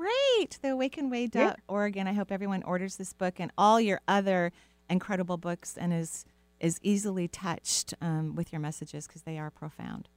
[0.01, 0.57] Great.
[0.63, 1.97] TheAwakenedWay.org.
[1.97, 4.51] And I hope everyone orders this book and all your other
[4.89, 6.25] incredible books and is
[6.59, 10.07] is easily touched um, with your messages because they are profound.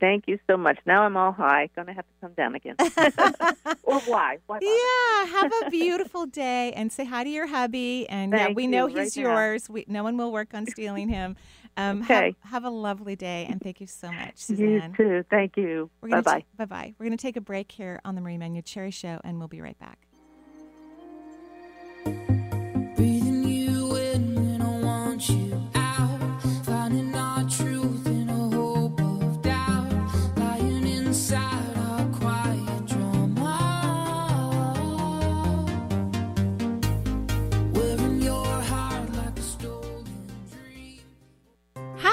[0.00, 0.78] Thank you so much.
[0.86, 1.68] Now I'm all high.
[1.76, 2.74] Gonna have to come down again.
[3.84, 4.38] or why?
[4.46, 4.58] Why?
[4.60, 8.08] Yeah, have a beautiful day and say hi to your hubby.
[8.08, 9.22] And yeah, we know right he's now.
[9.22, 9.70] yours.
[9.70, 11.36] We, no one will work on stealing him.
[11.76, 12.34] Um, Okay.
[12.42, 14.90] have, have a lovely day and thank you so much, Suzanne.
[14.90, 15.24] You too.
[15.30, 15.90] Thank you.
[16.02, 16.44] Bye bye.
[16.56, 16.94] bye bye.
[16.98, 19.78] We're gonna take a break here on the Marie Manuchehri Show, and we'll be right
[19.78, 20.06] back.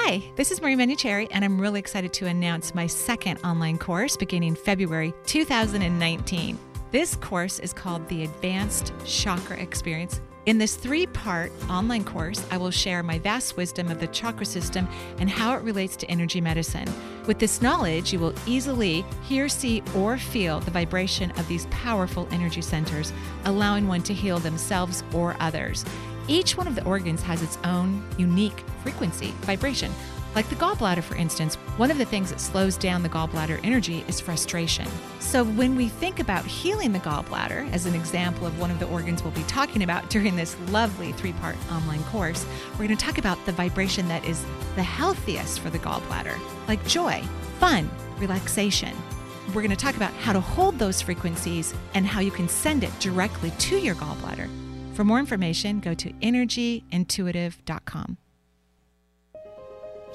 [0.10, 4.18] Hi, this is Marie Manuchehri, and I'm really excited to announce my second online course
[4.18, 6.58] beginning February 2019.
[6.90, 10.20] This course is called the Advanced Chakra Experience.
[10.48, 14.48] In this three part online course, I will share my vast wisdom of the chakra
[14.48, 14.88] system
[15.20, 16.92] and how it relates to energy medicine.
[17.28, 22.28] With this knowledge, you will easily hear, see, or feel the vibration of these powerful
[22.32, 23.14] energy centers,
[23.46, 25.86] allowing one to heal themselves or others.
[26.30, 29.92] Each one of the organs has its own unique frequency, vibration.
[30.36, 34.06] Like the gallbladder, for instance, one of the things that slows down the gallbladder energy
[34.08, 34.88] is frustration.
[35.20, 38.86] So, when we think about healing the gallbladder, as an example of one of the
[38.90, 43.06] organs we'll be talking about during this lovely three part online course, we're going to
[43.06, 46.38] talk about the vibration that is the healthiest for the gallbladder,
[46.68, 47.24] like joy,
[47.58, 47.90] fun,
[48.20, 48.96] relaxation.
[49.48, 52.84] We're going to talk about how to hold those frequencies and how you can send
[52.84, 54.48] it directly to your gallbladder.
[55.00, 58.18] For more information, go to energyintuitive.com.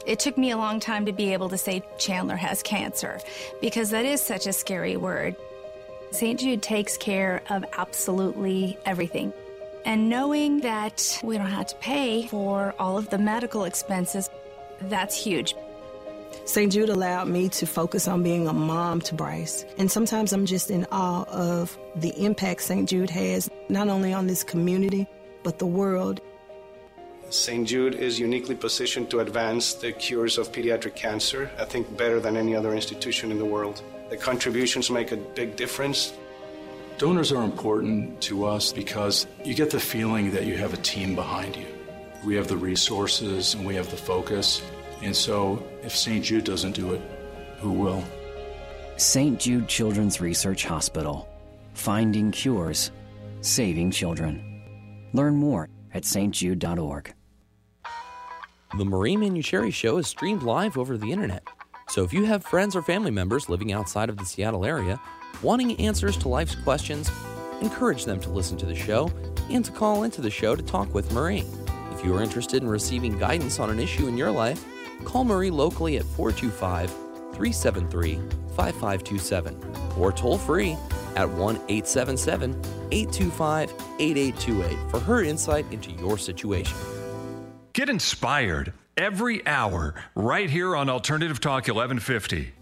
[0.06, 3.18] It took me a long time to be able to say Chandler has cancer
[3.62, 5.36] because that is such a scary word.
[6.10, 6.38] St.
[6.38, 9.32] Jude takes care of absolutely everything.
[9.86, 14.28] And knowing that we don't have to pay for all of the medical expenses,
[14.82, 15.54] that's huge.
[16.44, 16.72] St.
[16.72, 19.64] Jude allowed me to focus on being a mom to Bryce.
[19.78, 22.88] And sometimes I'm just in awe of the impact St.
[22.88, 25.06] Jude has, not only on this community,
[25.42, 26.20] but the world.
[27.30, 27.66] St.
[27.66, 32.36] Jude is uniquely positioned to advance the cures of pediatric cancer, I think better than
[32.36, 33.82] any other institution in the world.
[34.10, 36.12] The contributions make a big difference.
[36.98, 41.14] Donors are important to us because you get the feeling that you have a team
[41.14, 41.66] behind you.
[42.24, 44.62] We have the resources and we have the focus.
[45.04, 46.24] And so if St.
[46.24, 47.02] Jude doesn't do it,
[47.58, 48.02] who will?
[48.96, 49.38] St.
[49.38, 51.28] Jude Children's Research Hospital.
[51.74, 52.90] Finding cures,
[53.42, 54.62] saving children.
[55.12, 57.12] Learn more at stjude.org.
[58.78, 61.46] The Marie Manuchehri Show is streamed live over the internet.
[61.88, 64.98] So if you have friends or family members living outside of the Seattle area
[65.42, 67.10] wanting answers to life's questions,
[67.60, 69.12] encourage them to listen to the show
[69.50, 71.44] and to call into the show to talk with Marie.
[71.92, 74.64] If you are interested in receiving guidance on an issue in your life,
[75.04, 78.16] call Marie locally at 425 373
[78.56, 80.76] 5527 or toll free
[81.16, 82.50] at 1 877
[82.90, 86.76] 825 8828 for her insight into your situation.
[87.72, 92.52] Get inspired every hour right here on Alternative Talk 1150.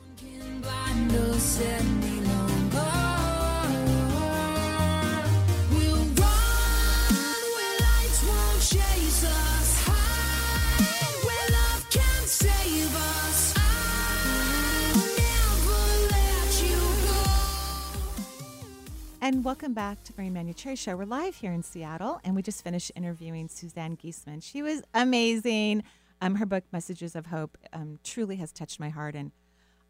[19.22, 20.96] And welcome back to the Marie Manuchehri Show.
[20.96, 24.42] We're live here in Seattle, and we just finished interviewing Suzanne Giesemann.
[24.42, 25.84] She was amazing.
[26.20, 29.30] Um, her book, Messages of Hope, um, truly has touched my heart, and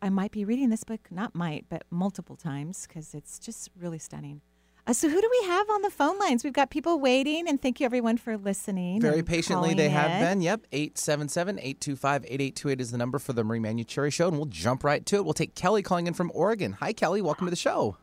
[0.03, 3.99] I might be reading this book, not might, but multiple times because it's just really
[3.99, 4.43] stunning.
[4.87, 6.45] Uh, so, who do we have on the phone lines?
[6.45, 9.01] We've got people waiting, and thank you everyone for listening.
[9.01, 10.43] Very patiently, they have been.
[10.43, 14.85] Yep, 877 825 8828 is the number for the Marie Manuchehri Show, and we'll jump
[14.85, 15.25] right to it.
[15.25, 16.73] We'll take Kelly calling in from Oregon.
[16.81, 17.23] Hi, Kelly.
[17.23, 17.97] Welcome to the show.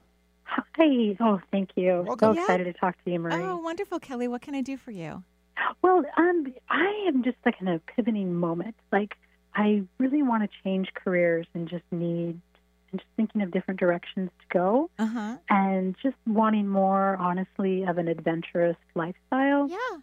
[0.51, 1.15] Hi.
[1.19, 2.03] Oh, thank you.
[2.07, 2.29] Welcome.
[2.29, 2.41] So Yeah.
[2.43, 3.33] excited to talk to you, Marie.
[3.35, 4.27] Oh, wonderful, Kelly.
[4.27, 5.23] What can I do for you?
[5.81, 8.75] Well, um, I am just like in a pivoting moment.
[8.91, 9.15] Like,
[9.55, 12.39] I really want to change careers and just need,
[12.91, 15.37] and just thinking of different directions to go, Uh huh.
[15.49, 19.67] and just wanting more, honestly, of an adventurous lifestyle.
[19.69, 19.97] Yeah.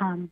[0.00, 0.30] Um,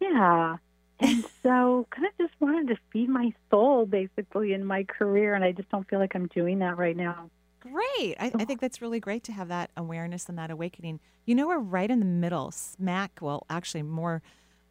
[0.00, 0.56] yeah.
[1.00, 5.44] And so, kind of just wanted to feed my soul, basically, in my career, and
[5.44, 7.28] I just don't feel like I'm doing that right now.
[7.62, 8.16] Great.
[8.18, 10.98] I, I think that's really great to have that awareness and that awakening.
[11.26, 14.20] You know, we're right in the middle, smack, well, actually, more,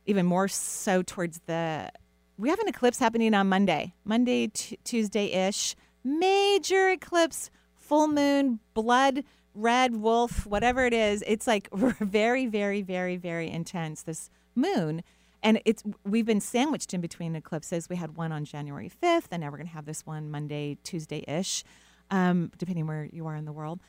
[0.06, 1.90] even more so towards the.
[2.38, 5.74] We have an eclipse happening on Monday, Monday, t- Tuesday ish.
[6.04, 9.24] Major eclipse, full moon, blood,
[9.56, 11.24] red wolf, whatever it is.
[11.26, 15.02] It's like very, very, very, very intense, this moon.
[15.42, 17.88] And it's we've been sandwiched in between eclipses.
[17.88, 20.78] We had one on January 5th, and now we're going to have this one Monday,
[20.84, 21.64] Tuesday ish
[22.12, 23.80] um, depending where you are in the world.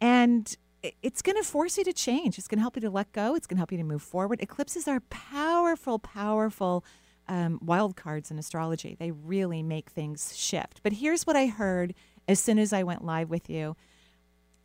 [0.00, 0.54] And
[1.02, 2.38] it's going to force you to change.
[2.38, 3.34] It's going to help you to let go.
[3.34, 4.40] It's going to help you to move forward.
[4.40, 6.84] Eclipses are powerful, powerful
[7.28, 8.96] um, wild cards in astrology.
[8.98, 10.80] They really make things shift.
[10.82, 11.94] But here's what I heard
[12.28, 13.76] as soon as I went live with you.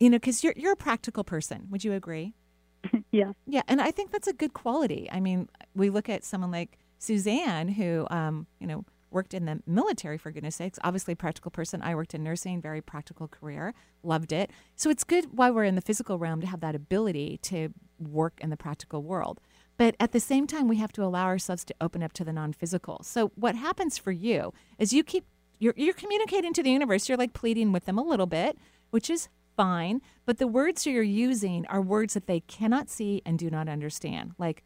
[0.00, 1.66] You know, because you're you're a practical person.
[1.70, 2.34] Would you agree?
[3.10, 3.32] yeah.
[3.46, 5.08] Yeah, and I think that's a good quality.
[5.10, 9.60] I mean, we look at someone like Suzanne, who, um, you know, worked in the
[9.66, 10.78] military for goodness sakes.
[10.84, 11.82] Obviously, practical person.
[11.82, 14.50] I worked in nursing, very practical career, loved it.
[14.76, 18.38] So it's good while we're in the physical realm to have that ability to work
[18.40, 19.40] in the practical world.
[19.76, 22.32] But at the same time, we have to allow ourselves to open up to the
[22.32, 23.02] non-physical.
[23.04, 25.24] So what happens for you is you keep
[25.60, 27.08] you're you're communicating to the universe.
[27.08, 28.58] You're like pleading with them a little bit,
[28.90, 30.00] which is fine.
[30.24, 34.34] But the words you're using are words that they cannot see and do not understand,
[34.38, 34.62] like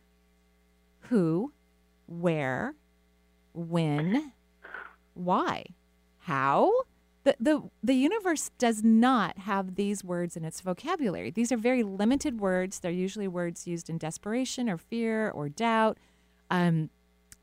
[1.08, 1.52] who,
[2.06, 2.74] where,
[3.54, 4.32] when,
[5.14, 5.66] why,
[6.20, 6.72] how.
[7.24, 11.30] The, the, the universe does not have these words in its vocabulary.
[11.30, 12.80] These are very limited words.
[12.80, 15.98] They're usually words used in desperation or fear or doubt.
[16.50, 16.90] Um,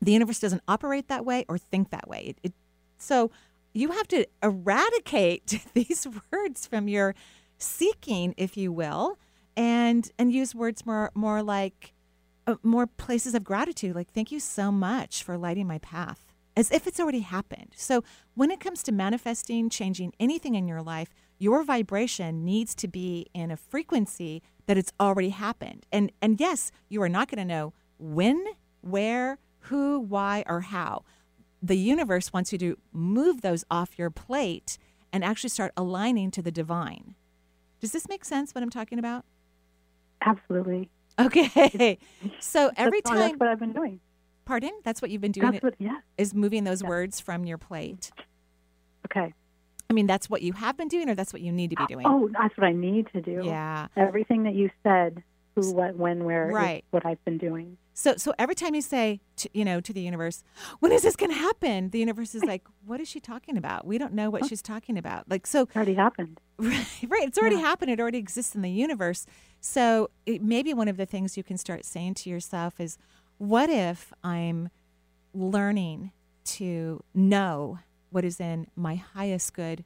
[0.02, 2.20] The universe doesn't operate that way or think that way.
[2.28, 2.52] It, it,
[2.98, 3.30] so
[3.72, 7.14] you have to eradicate these words from your
[7.58, 9.18] seeking, if you will,
[9.56, 11.92] and and use words more more like
[12.50, 16.26] Uh, more places of gratitude, like thank you so much for lighting my path,
[16.56, 17.72] as if it's already happened.
[17.76, 18.02] So
[18.34, 23.26] when it comes to manifesting, changing anything in your life, your vibration needs to be
[23.32, 25.86] in a frequency that it's already happened.
[25.92, 28.44] And and yes, you are not going to know when,
[28.80, 29.38] where,
[29.68, 31.04] who, why, or how.
[31.62, 34.76] The universe wants you to move those off your plate
[35.12, 37.14] and actually start aligning to the divine.
[37.80, 39.24] Does this make sense what I'm talking about?
[40.22, 40.90] Absolutely.
[41.26, 41.98] Okay.
[42.40, 44.00] So every That's, time that's what I've been doing.
[44.44, 44.72] Pardon?
[44.84, 45.98] That's what you've been doing That's what, yeah.
[46.18, 48.10] is moving those words from your plate.
[49.06, 49.32] Okay.
[49.88, 51.86] I mean, that's what you have been doing or that's what you need to be
[51.86, 52.06] doing.
[52.06, 53.42] Oh, that's what I need to do.
[53.44, 53.88] Yeah.
[53.96, 55.22] Everything that you said,
[55.56, 56.84] who, what, when, where, Right.
[56.90, 57.76] what I've been doing.
[58.00, 60.42] So so every time you say to, you know to the universe,
[60.78, 61.90] when is this going to happen?
[61.90, 63.86] The universe is like, what is she talking about?
[63.86, 65.28] We don't know what she's talking about.
[65.28, 66.40] Like so It already happened.
[66.56, 67.28] Right, right.
[67.28, 67.90] It's already happened.
[67.90, 69.26] It already exists in the universe.
[69.60, 72.96] So it, maybe one of the things you can start saying to yourself is,
[73.36, 74.70] what if I'm
[75.34, 76.12] learning
[76.56, 79.84] to know what is in my highest good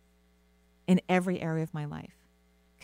[0.86, 2.23] in every area of my life?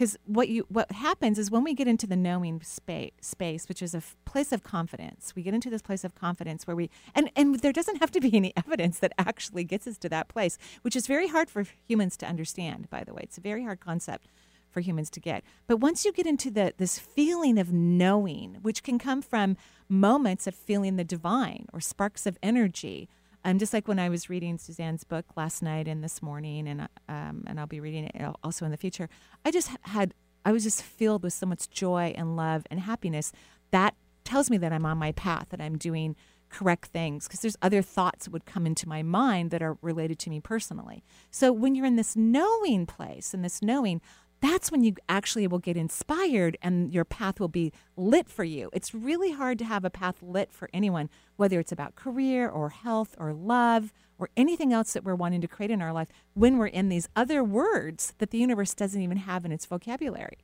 [0.00, 3.82] Because what you what happens is when we get into the knowing space, space, which
[3.82, 6.88] is a f- place of confidence, we get into this place of confidence where we
[7.14, 10.26] and and there doesn't have to be any evidence that actually gets us to that
[10.28, 12.88] place, which is very hard for humans to understand.
[12.88, 14.28] By the way, it's a very hard concept
[14.70, 15.44] for humans to get.
[15.66, 20.46] But once you get into the this feeling of knowing, which can come from moments
[20.46, 23.10] of feeling the divine or sparks of energy,
[23.44, 26.82] um, just like when I was reading Suzanne's book last night and this morning, and
[27.08, 29.08] um, and I'll be reading it also in the future.
[29.44, 30.14] I just had
[30.44, 33.32] I was just filled with so much joy and love and happiness.
[33.70, 36.16] That tells me that I'm on my path, that I'm doing
[36.50, 40.18] correct things because there's other thoughts that would come into my mind that are related
[40.18, 41.04] to me personally.
[41.30, 44.00] So when you're in this knowing place and this knowing,
[44.40, 48.70] that's when you actually will get inspired and your path will be lit for you.
[48.72, 52.70] It's really hard to have a path lit for anyone, whether it's about career or
[52.70, 56.58] health or love or anything else that we're wanting to create in our life when
[56.58, 60.38] we're in these other words that the universe doesn't even have in its vocabulary.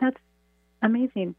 [0.00, 0.16] That's
[0.82, 1.34] amazing.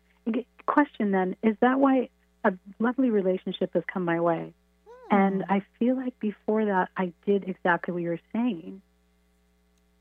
[0.67, 2.09] Question then is that why
[2.43, 4.53] a lovely relationship has come my way?
[4.87, 5.15] Hmm.
[5.15, 8.81] And I feel like before that, I did exactly what you were saying.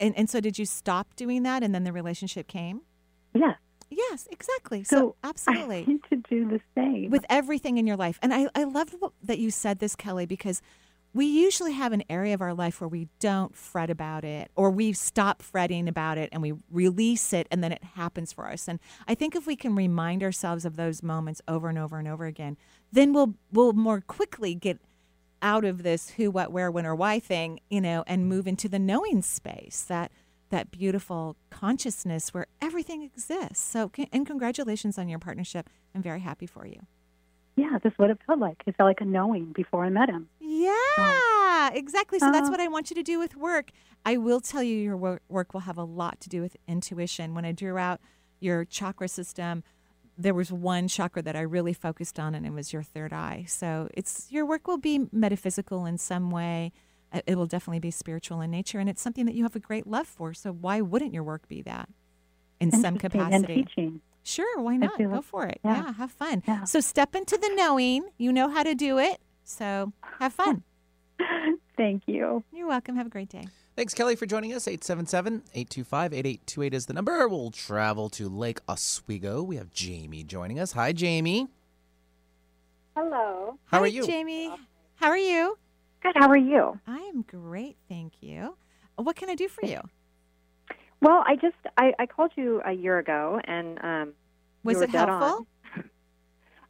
[0.01, 2.81] And and so did you stop doing that and then the relationship came?
[3.35, 3.57] Yes.
[3.91, 4.85] Yes, exactly.
[4.85, 5.83] So, So absolutely.
[5.83, 7.11] I need to do the same.
[7.11, 8.19] with everything in your life.
[8.23, 8.95] And I, I love
[9.25, 10.63] that you said this, Kelly, because
[11.13, 14.71] we usually have an area of our life where we don't fret about it or
[14.71, 18.69] we stop fretting about it and we release it and then it happens for us.
[18.69, 18.79] And
[19.09, 22.27] I think if we can remind ourselves of those moments over and over and over
[22.27, 22.57] again,
[22.93, 24.79] then we'll we'll more quickly get
[25.43, 28.69] out of this who, what, where, when, or why thing, you know, and move into
[28.69, 30.11] the knowing space, that
[30.51, 33.61] that beautiful consciousness where everything exists.
[33.63, 35.71] So, and congratulations on your partnership.
[35.95, 36.81] I'm very happy for you.
[37.57, 38.63] yeah, that's what it felt like.
[38.67, 40.29] It felt like a knowing before I met him.
[40.41, 42.19] Yeah, exactly.
[42.19, 43.71] So that's Uh, what I want you to do with work.
[44.05, 47.35] I will tell you your work will have a lot to do with intuition.
[47.35, 48.01] When I drew out
[48.41, 49.63] your chakra system,
[50.21, 53.45] there was one chakra that I really focused on, and it was your third eye.
[53.49, 56.73] So it's your work will be metaphysical in some way.
[57.13, 59.61] Uh, It will definitely be spiritual in nature, and it's something that you have a
[59.61, 60.35] great love for.
[60.35, 61.89] So why wouldn't your work be that
[62.61, 63.65] in some capacity?
[63.65, 64.01] teaching.
[64.23, 64.99] Sure, why not?
[64.99, 65.59] Go like- for it.
[65.65, 65.85] yeah.
[65.87, 66.43] Yeah, have fun.
[66.47, 66.65] Yeah.
[66.65, 68.11] So step into the knowing.
[68.19, 69.21] You know how to do it.
[69.45, 70.63] So have fun.
[71.77, 72.45] Thank you.
[72.53, 72.97] You're welcome.
[72.97, 73.47] Have a great day.
[73.77, 74.69] Thanks, Kelly, for joining us.
[74.69, 77.27] 877 825 8828 is the number.
[77.29, 79.43] We'll travel to Lake Oswego.
[79.43, 80.73] We have Jamie joining us.
[80.73, 81.49] Hi, Jamie.
[82.97, 83.59] Hello.
[83.67, 84.05] How Hi, are you?
[84.07, 84.53] Jamie?
[84.97, 85.57] How are you?
[86.03, 86.13] Good.
[86.17, 86.79] How are you?
[86.87, 88.57] I am great, thank you.
[88.97, 89.81] What can I do for you?
[91.01, 94.13] Well, I just I, I called you a year ago, and um,
[94.63, 95.47] Was you were it dead helpful?
[95.77, 95.85] on.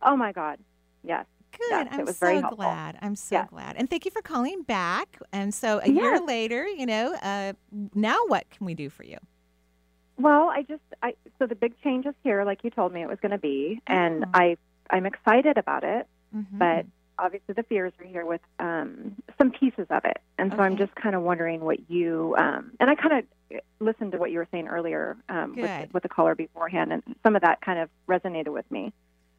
[0.03, 0.59] Oh my God!
[1.05, 1.27] Yes.
[1.69, 1.71] Good.
[1.71, 2.99] Yes, I'm so glad.
[3.03, 3.49] I'm so Yes.
[3.51, 3.77] glad.
[3.77, 5.19] And thank you for calling back.
[5.33, 7.53] And so a year later, you know, uh,
[7.95, 9.19] now what can we do for you?
[10.19, 13.09] Well, I just I so the big change is here, like you told me it
[13.09, 14.29] was going to be, and Oh.
[14.35, 14.57] I
[14.91, 16.47] I'm excited about it, Mhm.
[16.59, 16.87] but
[17.19, 20.95] obviously the fears are here with um, some pieces of it, and so I'm just
[20.95, 24.49] kind of wondering what you um, and I kind of listened to what you were
[24.51, 28.49] saying earlier um, with, with the caller beforehand, and some of that kind of resonated
[28.53, 28.93] with me.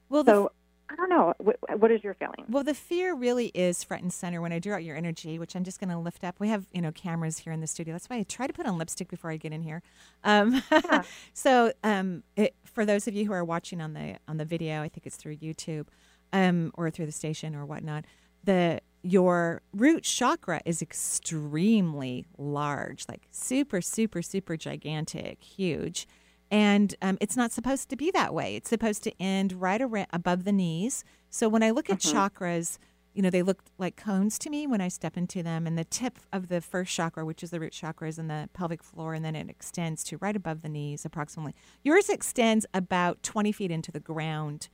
[0.09, 0.51] well, the So
[0.91, 1.33] I don't know.
[1.37, 2.45] What, what is your feeling?
[2.49, 5.55] Well, the fear really is front and center when I draw out your energy, which
[5.55, 6.35] I'm just going to lift up.
[6.39, 7.93] We have, you know, cameras here in the studio.
[7.93, 9.81] That's why I try to put on lipstick before I get in here.
[10.25, 10.61] Um,
[11.33, 14.81] so, um, it, for those of you who are watching on the on the video,
[14.81, 15.87] I think it's through YouTube.
[16.33, 18.05] um, or through the station or whatnot,
[18.43, 26.07] the your root chakra is extremely large, like super, super, super gigantic, huge.
[26.51, 28.55] And um, it's not supposed to be that way.
[28.55, 31.03] It's supposed to end right around above the knees.
[31.29, 32.13] So when I look at Mhm.
[32.13, 32.77] chakras,
[33.13, 35.65] you know, they look like cones to me when I step into them.
[35.65, 38.49] And the tip of the first chakra, which is the root chakra, is in the
[38.53, 41.55] pelvic floor, and then it extends to right above the knees, approximately.
[41.83, 44.67] Yours extends about 20 feet into the ground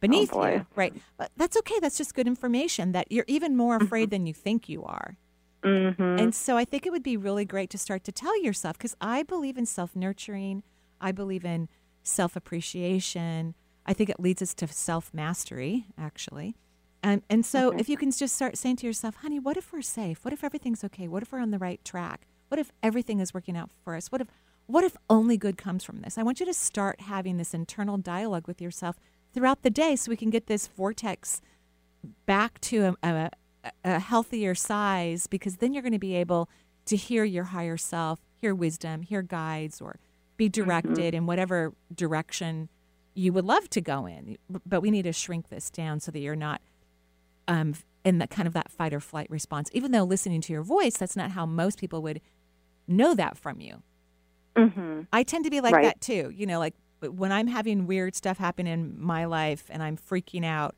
[0.00, 0.52] beneath boy.
[0.52, 0.94] you, right?
[1.16, 1.78] But that's okay.
[1.80, 5.16] That's just good information that you're even more afraid than you think you are.
[5.62, 6.02] Mm-hmm.
[6.18, 8.94] And so I think it would be really great to start to tell yourself because
[9.00, 10.62] I believe in self nurturing.
[11.04, 11.68] I believe in
[12.02, 13.54] self appreciation.
[13.86, 16.56] I think it leads us to self mastery, actually.
[17.02, 17.80] And, and so Okay.
[17.80, 20.24] if you can just start saying to yourself, honey, what if we're safe?
[20.24, 21.06] What if everything's okay?
[21.06, 22.26] What if we're on the right track?
[22.48, 24.10] What if everything is working out for us?
[24.10, 24.28] What if
[24.66, 26.16] what if only good comes from this?
[26.16, 28.96] I want you to start having this internal dialogue with yourself
[29.34, 31.42] throughout the day so we can get this vortex
[32.24, 33.30] back to a, a,
[33.84, 36.48] a healthier size because then you're going to be able
[36.86, 39.96] to hear your higher self, hear wisdom, hear guides, or
[40.36, 42.68] be directed in whatever direction
[43.14, 44.36] you would love to go in.
[44.66, 46.60] But we need to shrink this down so that you're not
[47.46, 47.74] um,
[48.04, 49.70] in that kind of that fight or flight response.
[49.72, 52.20] Even though listening to your voice, that's not how most people would
[52.88, 53.82] know that from you.
[54.56, 55.02] Mm-hmm.
[55.12, 55.84] I tend to be like Right.
[55.84, 56.32] that too.
[56.34, 60.44] You know, like when I'm having weird stuff happen in my life and I'm freaking
[60.44, 60.74] out,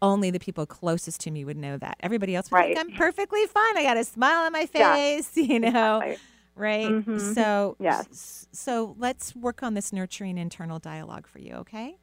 [0.00, 1.96] only the people closest to me would know that.
[2.00, 2.86] Everybody else would think Right.
[2.86, 3.76] I'm perfectly fine.
[3.76, 4.94] I got a smile on my Yeah.
[4.94, 6.16] face, you know.
[6.58, 6.90] Right?
[6.90, 7.34] Mhm.
[7.34, 8.48] So Yes.
[8.52, 11.96] so let's work on this nurturing internal dialogue for you, okay?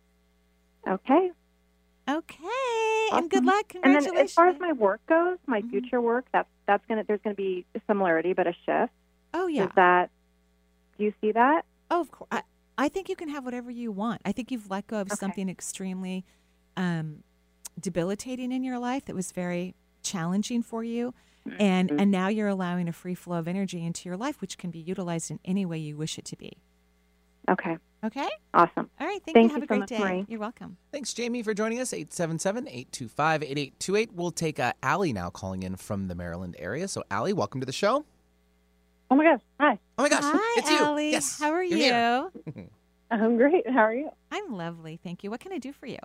[0.87, 1.31] Okay.
[2.09, 3.09] Okay.
[3.11, 3.67] And good luck.
[3.69, 4.07] Congratulations.
[4.07, 5.69] And then as far as my work goes, my Mm-hmm.
[5.71, 8.93] future work, that's that's gonna there's gonna be a similarity but a shift.
[9.33, 9.65] oh yeah.
[9.65, 10.09] Is that
[10.97, 11.65] do you see that?
[11.91, 12.29] Oh, of course.
[12.31, 12.41] I,
[12.77, 14.21] I think you can have whatever you want.
[14.23, 15.15] I think you've let go of Okay.
[15.15, 16.23] something extremely
[16.77, 17.23] um,
[17.79, 21.13] debilitating in your life that was very challenging for you.
[21.59, 21.99] And Mm-hmm.
[21.99, 24.79] and now you're allowing a free flow of energy into your life, which can be
[24.79, 26.57] utilized in any way you wish it to be.
[27.49, 27.77] Okay.
[28.03, 28.27] Okay.
[28.53, 28.89] Awesome.
[28.99, 29.21] All right.
[29.23, 29.55] Thank, Thank you.
[29.55, 29.99] Have you a so great much, day.
[29.99, 30.25] Marie.
[30.27, 30.77] You're welcome.
[30.91, 31.93] Thanks, Jamie, for joining us.
[31.93, 34.13] 877 825 8828.
[34.13, 36.87] We'll take uh, Allie now calling in from the Maryland area.
[36.87, 38.05] So, Allie, welcome to the show.
[39.11, 39.41] Oh my gosh.
[39.59, 39.77] Hi.
[39.99, 40.23] Oh my gosh.
[40.23, 40.77] Hi, it's you.
[40.77, 41.11] Allie.
[41.11, 41.39] Yes.
[41.39, 41.77] How are you're
[42.55, 42.69] you?
[43.11, 43.69] I'm great.
[43.69, 44.09] How are you?
[44.31, 44.99] I'm lovely.
[45.03, 45.29] Thank you.
[45.29, 45.99] What can I do for you?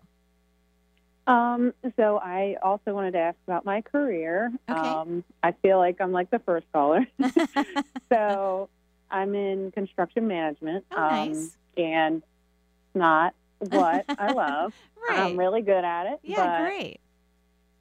[1.30, 4.52] Um, so I also wanted to ask about my career.
[4.68, 4.78] Okay.
[4.78, 7.06] Um, I feel like I'm like the first caller.
[8.12, 8.68] so
[9.10, 10.84] I'm in construction management.
[10.90, 11.56] Oh, um, nice.
[11.76, 14.74] And it's not what I love.
[15.08, 15.20] Right.
[15.20, 16.20] I'm really good at it.
[16.24, 17.00] yeah, but, great.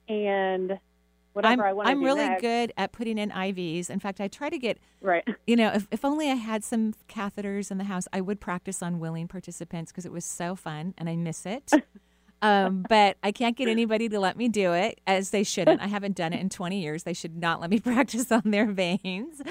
[0.08, 0.78] And
[1.32, 1.98] whatever I'm, I want to do.
[1.98, 3.90] I'm really next, good at putting in IVs.
[3.90, 5.26] In fact, I try to get Right.
[5.46, 8.80] you know, if, if only I had some catheters in the house, I would practice
[8.80, 11.72] on willing participants because it was so fun and I miss it.
[12.42, 15.80] Um, but I can't get anybody to let me do it, as they shouldn't.
[15.82, 17.02] I haven't done it in 20 years.
[17.02, 19.42] They should not let me practice on their veins.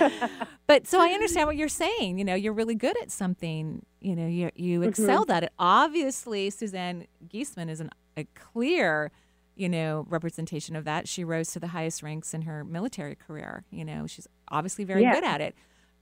[0.68, 2.18] but so I understand what you're saying.
[2.18, 3.86] You know, you're really good at something.
[4.02, 5.52] You know, you you excelled at it.
[5.60, 9.12] Obviously, Suzanne Giesemann is an, a clear
[9.56, 11.06] you know, representation of that.
[11.06, 13.66] She rose to the highest ranks in her military career.
[13.72, 15.14] You know, she's obviously very Yeah.
[15.14, 15.54] good at it.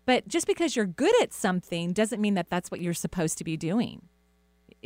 [0.05, 3.43] But just because you're good at something doesn't mean that that's what you're supposed to
[3.43, 4.03] be doing.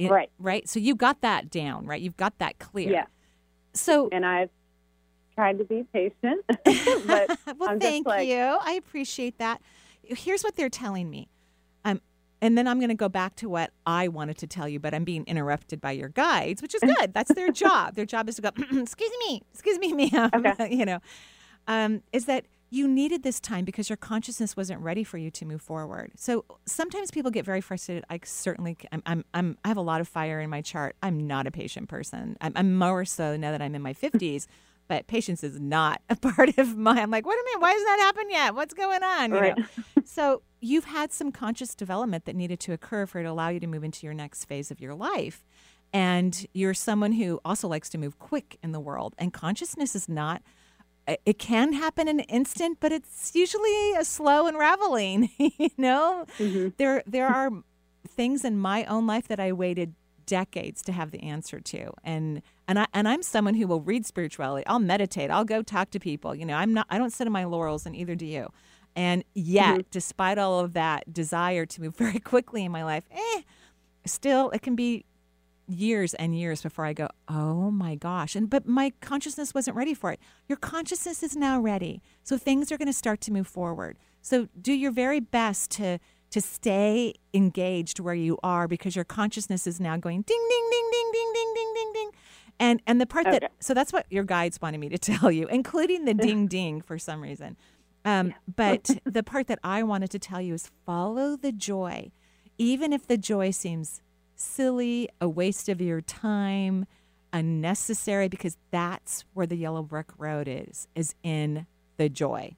[0.06, 0.30] It- Right.
[0.39, 0.68] Right.
[0.70, 2.02] So you got that down, right?
[2.02, 2.91] You've got that clear.
[2.91, 3.06] Yeah.
[3.74, 4.49] So, And I've
[5.36, 6.43] tried to be patient.
[6.47, 8.38] but well, I'm thank like, you.
[8.38, 9.62] I appreciate that.
[10.04, 11.30] Here's what they're telling me.
[11.86, 12.02] Um,
[12.41, 14.93] and then I'm going to go back to what I wanted to tell you, but
[14.93, 17.14] I'm being interrupted by your guides, which is good.
[17.14, 17.95] That's their job.
[17.95, 18.49] Their job is to go,
[18.82, 20.30] excuse me, excuse me, ma'am.
[20.34, 20.76] Okay.
[20.76, 20.99] you know,
[21.68, 25.46] um, is that you needed this time because your consciousness wasn't ready for you to
[25.46, 26.14] move forward.
[26.16, 28.06] So sometimes people get very frustrated.
[28.10, 30.96] I certainly, I'm, I'm, I'm I have a lot of fire in my chart.
[31.04, 32.38] I'm not a patient person.
[32.40, 34.48] I'm, I'm more so now that I'm in my 50s.
[34.88, 37.00] But patience is not a part of my.
[37.00, 37.62] I'm like, what do you mean?
[37.62, 38.56] Why hasn't that happened yet?
[38.56, 39.32] What's going on?
[39.32, 39.58] You Right.
[40.04, 43.62] so you've had some conscious development that needed to occur for it to allow you
[43.62, 45.46] to move into your next phase of your life.
[45.94, 49.16] And you're someone who also likes to move quick in the world.
[49.18, 50.42] And consciousness is not,
[51.26, 55.30] it- can happen in an instant, but it's usually a slow unraveling.
[55.38, 56.26] you know,
[56.78, 57.49] there there are
[58.07, 59.95] things in my own life that I waited
[60.26, 61.91] decades to have the answer to.
[62.03, 64.66] And and I and I'm someone who will read spirituality.
[64.68, 65.30] I'll meditate.
[65.32, 66.34] I'll go talk to people.
[66.36, 68.49] You know I'm not I don't sit on my laurels and either do you.
[68.95, 73.41] And yet despite all of that desire to move very quickly in my life eh
[74.05, 75.05] still it can be
[75.72, 78.36] years and years before I go, oh my gosh.
[78.36, 80.20] And but my consciousness wasn't ready for it.
[80.48, 82.02] Your consciousness is now ready.
[82.24, 83.98] So things are going to start to move forward.
[84.22, 86.00] So do your very best to
[86.32, 90.90] to stay engaged where you are because your consciousness is now going ding ding ding
[90.92, 92.12] ding ding ding ding ding ding.
[92.60, 93.40] And and the part Okay.
[93.40, 96.82] that so that's what your guides wanted me to tell you, including the ding ding
[96.82, 97.58] for some reason.
[98.06, 102.12] Um, but the part that I wanted to tell you is follow the joy,
[102.58, 104.02] even if the joy seems
[104.42, 106.86] silly, a waste of your time,
[107.32, 111.66] unnecessary, because that's where the yellow brick road is, is in
[111.98, 112.56] the joy.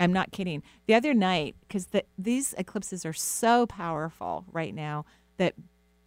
[0.00, 0.62] I'm not kidding.
[0.86, 5.04] The other night, because the, these eclipses are so powerful right now
[5.36, 5.54] that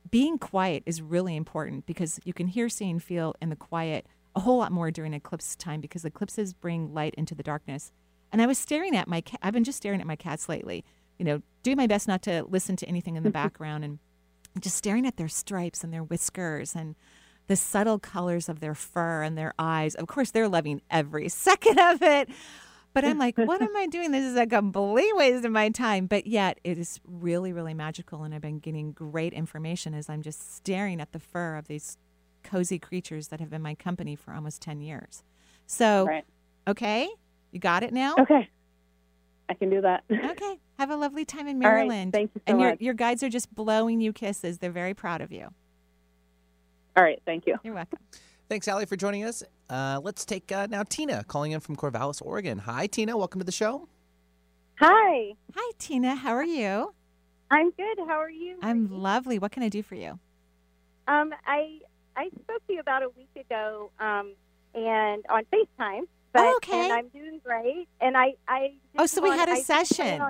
[0.10, 4.06] being quiet is really important because you can hear, see, and feel in the quiet
[4.36, 7.92] a whole lot more during eclipse time because eclipses bring light into the darkness.
[8.32, 9.40] And I was staring at my cat.
[9.42, 10.84] I've been just staring at my cats lately,
[11.22, 14.00] you know, doing my best not to listen to anything in the background and
[14.60, 16.96] just staring at their stripes and their whiskers and
[17.46, 19.94] the subtle colors of their fur and their eyes.
[19.94, 22.28] Of course, they're loving every second of it.
[22.96, 24.10] But I'm like, what am I doing?
[24.10, 26.08] This is a complete waste of my time.
[26.08, 28.24] But yet, it is really, really magical.
[28.24, 32.00] And I've been getting great information as I'm just staring at the fur of these
[32.44, 35.24] cozy creatures that have been my company for almost 10 years.
[35.68, 36.26] So, Right.
[36.68, 37.08] okay,
[37.52, 38.16] you got it now?
[38.20, 38.50] Okay.
[39.52, 40.06] I can do that.
[40.10, 40.60] Okay.
[40.80, 41.86] Have a lovely time in All right.
[41.88, 42.14] Maryland.
[42.14, 42.82] Thank you so and your, much.
[42.82, 44.60] your guides are just blowing you kisses.
[44.60, 45.50] They're very proud of you.
[46.96, 47.22] All right.
[47.26, 47.58] Thank you.
[47.62, 48.00] You're welcome.
[48.48, 49.44] Thanks, Allie, for joining us.
[49.70, 52.60] Uh, let's take uh, now Tina calling in from Corvallis, Oregon.
[52.60, 53.18] Hi, Tina.
[53.18, 53.90] Welcome to the show.
[54.80, 55.34] Hi.
[55.54, 56.16] Hi, Tina.
[56.16, 56.94] How are you?
[57.50, 58.00] I'm good.
[58.08, 58.58] How are you?
[58.62, 59.38] I'm lovely.
[59.38, 60.18] What can I do for you?
[61.10, 61.80] Um, I
[62.16, 64.34] I spoke to you about a week ago, um,
[64.74, 66.04] and on FaceTime.
[66.34, 66.84] But, Oh, okay.
[66.86, 67.88] And I'm doing great.
[68.00, 70.22] And I I Oh, so we want- had a I session.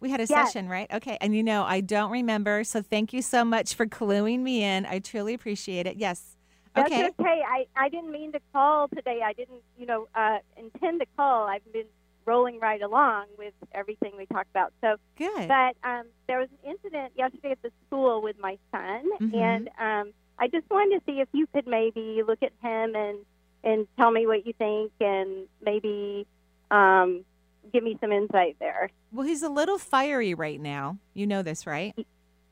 [0.00, 0.52] We had a Yes.
[0.52, 0.92] session, right?
[0.92, 1.16] Okay.
[1.20, 2.64] And you know, I don't remember.
[2.64, 4.84] So thank you so much for cluing me in.
[4.86, 5.96] I truly appreciate it.
[5.96, 6.36] Yes.
[6.74, 7.08] That's Okay.
[7.20, 7.42] okay.
[7.46, 9.20] I, I didn't mean to call today.
[9.24, 11.46] I didn't, you know, uh, intend to call.
[11.46, 11.86] I've been
[12.24, 14.72] rolling right along with everything we talked about.
[14.80, 15.48] So Good.
[15.48, 19.34] But um, there was an incident yesterday at the school with my son, Mhm.
[19.34, 23.18] and um, I just wanted to see if you could maybe look at him and
[23.64, 26.26] and tell me what you think, and maybe
[26.70, 27.24] um,
[27.72, 28.90] give me some insight there.
[29.12, 30.98] Well, he's a little fiery right now.
[31.14, 31.94] You know this, right?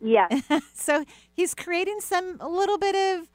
[0.01, 0.29] Yeah.
[0.75, 3.29] so he's creating some a little bit of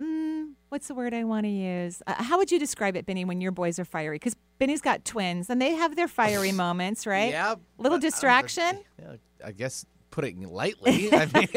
[0.00, 2.02] mm, what's the word I want to use?
[2.06, 4.16] Uh, how would you describe it, Benny, when your boys are fiery?
[4.16, 7.30] Because Benny's got twins and they have their fiery moments, right?
[7.30, 7.56] Yeah.
[7.78, 8.80] Little distraction.
[9.00, 11.08] Yeah, I guess putting it lightly.
[11.12, 11.48] I mean,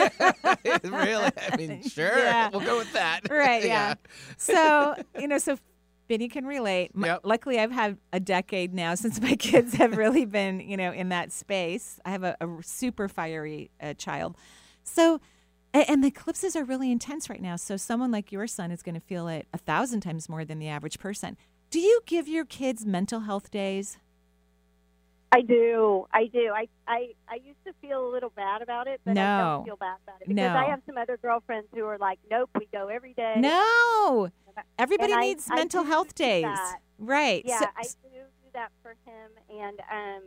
[0.92, 2.50] really, I mean, sure, Yeah.
[2.50, 3.22] we'll go with that.
[3.30, 3.94] right yeah.
[4.38, 5.58] so you know so
[6.08, 6.92] benny can relate.
[6.96, 10.92] M- luckily i've had a decade now since my kids have really been you know
[10.92, 12.00] in that space.
[12.04, 14.36] I have a, a super fiery uh, child.
[14.84, 15.22] So
[15.74, 17.58] and the eclipses are really intense right now.
[17.58, 20.58] So someone like your son is going to feel it a thousand times more than
[20.58, 21.38] the average person.
[21.70, 24.00] Do you give your kids mental health days
[25.32, 26.08] I do.
[26.14, 26.52] I do.
[26.56, 29.76] I, I I used to feel a little bad about it, but I don't feel
[29.76, 30.56] bad about it because No.
[30.56, 34.30] I have some other girlfriends who are like, "Nope, we go every day." no
[34.80, 36.80] everybody And needs I mental do health days that.
[36.98, 40.24] right Yeah, so, I do do that for him, and um,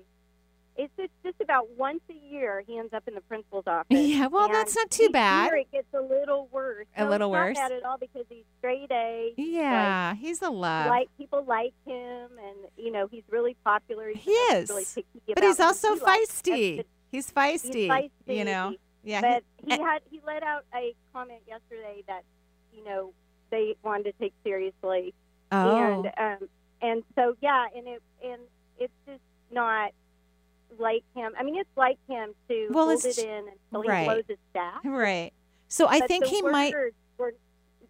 [0.83, 3.87] it's just, just about once a year he ends up in the principal's office.
[3.99, 5.47] Yeah, well, and that's not too bad.
[5.47, 6.87] Year it gets a little worse.
[6.97, 7.57] A No, little worse?
[7.57, 9.33] Not bad at all because he's straight A.
[9.37, 14.09] Yeah he's a Like, love like people like him, and you know he's really popular.
[14.09, 14.69] He's He is.
[14.71, 16.77] really picky but he's also he feisty.
[16.79, 17.75] the- He's feisty.
[17.75, 18.37] He's feisty.
[18.39, 18.75] You know.
[19.03, 19.21] Yeah.
[19.21, 22.23] But he- he had he let out a comment yesterday that
[22.73, 23.13] you know
[23.51, 25.13] they wanted to take seriously.
[25.53, 25.77] Oh.
[25.77, 26.49] And um
[26.83, 28.41] and so yeah, and it and
[28.79, 29.21] it's just
[29.51, 29.91] not
[30.79, 31.33] like him.
[31.39, 34.01] I mean, it's like him to Well, hold it's- it in until right.
[34.01, 34.81] he blows his staff.
[34.85, 35.33] Right.
[35.69, 36.75] So I But think he might.
[37.19, 37.33] Were,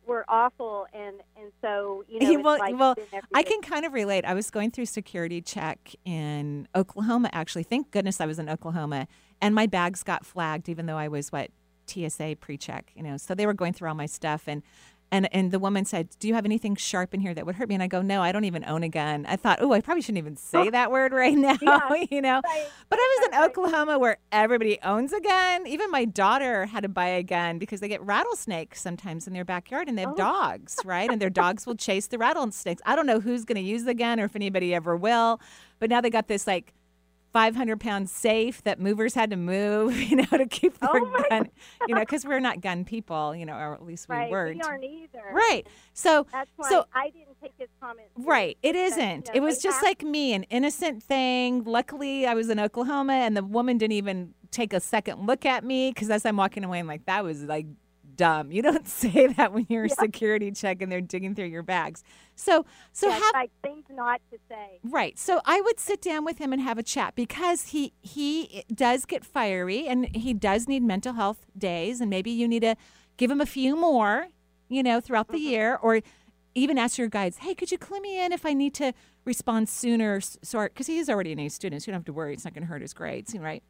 [0.07, 2.97] were awful, and and so you know, well, like well,
[3.33, 4.25] I can kind of relate.
[4.25, 7.31] I was going through security check in Oklahoma.
[7.33, 9.07] Actually, thank goodness I was in Oklahoma,
[9.41, 11.51] and my bags got flagged, even though I was what
[11.87, 12.91] TSA pre-check.
[12.97, 14.63] You know, so they were going through all my stuff, and
[15.13, 17.69] and and the woman said, "Do you have anything sharp in here that would hurt
[17.69, 19.81] me?" And I go, "No, I don't even own a gun." I thought, "Oh, I
[19.81, 22.41] probably shouldn't even say that word right now," yeah, you know.
[22.43, 25.67] But I was in Oklahoma where everybody owns a gun.
[25.67, 29.45] Even my daughter had to buy a gun because they get rattlesnakes sometimes in their
[29.45, 30.17] backyard and they have oh.
[30.17, 31.11] dogs, right?
[31.11, 32.83] And their dogs will chase the rattlesnakes.
[32.87, 35.41] I don't know who's going to use the gun or if anybody ever will.
[35.79, 36.75] But now they got this like
[37.33, 41.51] 500 pound safe that movers had to move, you know, to keep oh their gun,
[41.89, 44.31] you know, because we're not gun people, you know, or at least we right.
[44.31, 44.57] weren't.
[44.57, 45.23] We aren't either.
[45.33, 45.67] Right.
[45.95, 48.09] So, That's why so I didn't take his comment.
[48.17, 48.59] Right.
[48.63, 49.29] It isn't.
[49.29, 51.65] It you know, was just like me, an innocent thing.
[51.65, 55.65] Luckily, I was in Oklahoma and the woman didn't even take a second look at
[55.65, 57.67] me because as I'm walking away, I'm like, that was like
[58.21, 58.53] dumb.
[58.53, 62.05] You don't say that when you're a security check and they're digging through your bags.
[62.35, 64.81] So, so Yes, have like things not to say.
[64.85, 65.19] Right.
[65.19, 69.05] So I would sit down with him and have a chat because he he does
[69.05, 72.77] get fiery and he does need mental health days and maybe you need to
[73.17, 74.29] give him a few more
[74.71, 75.51] you know, throughout the mm-hmm.
[75.51, 76.01] year, or
[76.55, 78.95] even ask your guides, hey, could you clue me in if I need to
[79.25, 80.21] respond sooner?
[80.21, 82.45] So, because he is already an A student, so you don't have to worry; it's
[82.45, 83.63] not going to hurt his grades, right?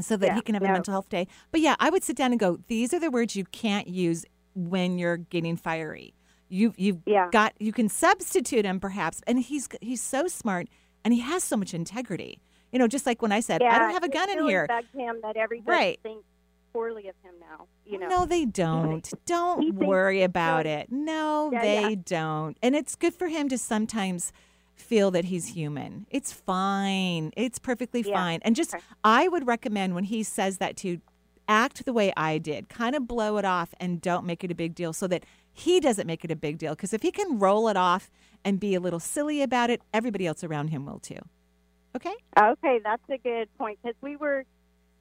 [0.00, 1.26] So that Yeah, he can have a mental health day.
[1.50, 4.24] But yeah, I would sit down and go, these are the words you can't use
[4.54, 6.14] when you're getting fiery.
[6.48, 7.28] You you've Yeah.
[7.30, 10.68] got you can substitute him perhaps, and he's he's so smart
[11.04, 12.40] and he has so much integrity.
[12.72, 14.66] You know, just like when I said, I don't have a gun in here.
[14.66, 16.00] bugs him that everybody Right.
[16.02, 16.24] thinks
[16.72, 17.66] poorly of him now.
[17.84, 18.08] You oh, know.
[18.08, 19.12] No, they don't.
[19.26, 20.90] Don't worry about it.
[20.90, 21.96] No, Yeah, they yeah.
[22.06, 22.56] don't.
[22.62, 24.32] And it's good for him to sometimes
[24.82, 26.06] feel that he's human.
[26.10, 27.32] It's fine.
[27.36, 28.14] It's perfectly Yeah.
[28.14, 28.40] fine.
[28.42, 28.74] And just.
[29.04, 31.00] I would recommend when he says that to
[31.48, 34.54] act the way I did, kind of blow it off and don't make it a
[34.54, 36.74] big deal so that he doesn't make it a big deal.
[36.74, 38.10] Because if he can roll it off
[38.44, 41.18] and be a little silly about it, everybody else around him will too.
[41.96, 42.14] Okay?
[42.38, 44.44] Okay, that's a good point because we were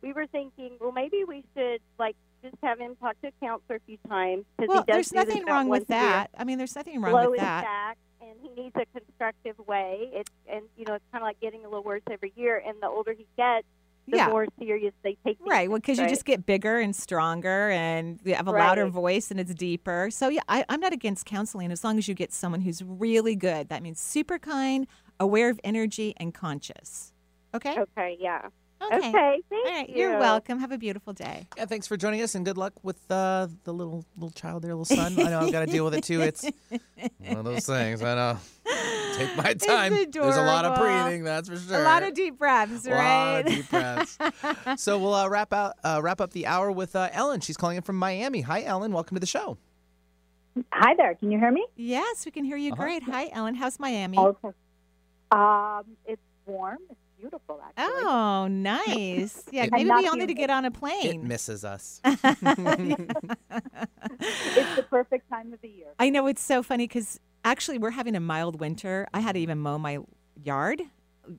[0.02, 3.76] we were thinking, well, maybe we should like just have him talk to a counselor
[3.76, 6.00] a few times Well, he does there's nothing wrong with year.
[6.00, 6.32] that.
[6.38, 7.64] I mean, there's nothing wrong Blow with that.
[7.64, 10.09] back, and he needs a constructive way.
[10.13, 12.82] It's and you know it's kind of like getting a little worse every year, and
[12.82, 13.65] the older he gets,
[14.07, 14.28] the Yeah.
[14.28, 15.38] more serious they take.
[15.39, 15.69] Right.
[15.69, 19.39] Well, because you just get bigger and stronger and you have a louder voice and
[19.39, 20.09] it's deeper.
[20.11, 23.36] So, yeah, I, I'm not against counseling as long as you get someone who's really
[23.36, 23.69] good.
[23.69, 24.88] That means super kind,
[25.19, 27.13] aware of energy, and conscious.
[27.53, 27.78] Okay?
[27.80, 28.17] Okay.
[28.19, 28.47] Yeah.
[28.84, 29.10] Okay.
[29.10, 29.42] Okay.
[29.50, 29.90] Thank All right.
[29.90, 29.96] you.
[29.98, 30.60] You're welcome.
[30.60, 31.48] Have a beautiful day.
[31.58, 34.72] Yeah, thanks for joining us, and good luck with uh, the little little child there,
[34.76, 35.20] little son.
[35.20, 36.22] I know I've got to deal with it too.
[36.22, 36.44] It's
[37.20, 38.02] one of those things.
[38.02, 38.38] I know.
[39.18, 39.94] Take my time.
[40.12, 41.80] There's a lot of breathing, that's for sure.
[41.80, 42.94] A lot of deep breaths, Right.
[42.94, 43.34] A right?
[43.36, 44.18] lot of deep breaths.
[44.84, 47.42] so we'll uh, wrap out uh, wrap up the hour with uh, Ellen.
[47.42, 48.42] She's calling in from Miami.
[48.42, 48.94] Hi, Ellen.
[48.94, 49.58] Welcome to the show.
[50.72, 51.14] Hi there.
[51.16, 51.66] Can you hear me?
[51.76, 52.82] yes, we can hear you Uh-huh.
[52.84, 53.04] great.
[53.04, 53.56] Hi, Ellen.
[53.56, 54.18] How's Miami?
[54.18, 54.50] Okay.
[55.32, 56.80] Um, it's warm.
[56.90, 58.03] It's beautiful, actually.
[58.03, 59.43] Oh, nice.
[59.51, 60.97] Yeah, maybe we all need to get on a plane.
[60.97, 61.28] It plane.
[61.28, 62.01] misses us.
[64.24, 65.88] It's the perfect time of the year.
[65.99, 69.07] I know it's so funny because actually we're having a mild winter.
[69.13, 69.99] I had to even mow my
[70.43, 70.82] yard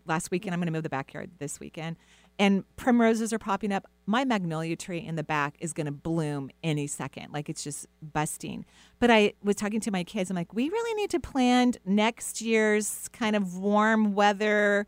[0.07, 0.55] last weekend.
[0.55, 1.97] I'm going to mow the backyard this weekend.
[2.39, 3.87] And primroses are popping up.
[4.07, 7.33] My magnolia tree in the back is going to bloom any second.
[7.33, 8.65] Like it's just busting.
[8.99, 10.31] But I was talking to my kids.
[10.31, 14.87] I'm like, we really need to plan next year's kind of warm weather,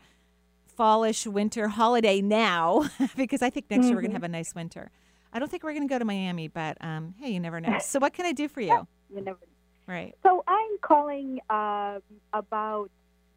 [0.77, 4.55] fallish winter holiday now because I think next year we're going to have a nice
[4.55, 4.91] winter.
[5.33, 7.79] I don't think we're going to go to Miami, but um, hey, you never know.
[7.81, 8.87] So, what can I do for you?
[9.15, 9.39] You never.
[9.87, 10.15] Right.
[10.25, 12.01] So I'm calling um,
[12.33, 12.91] about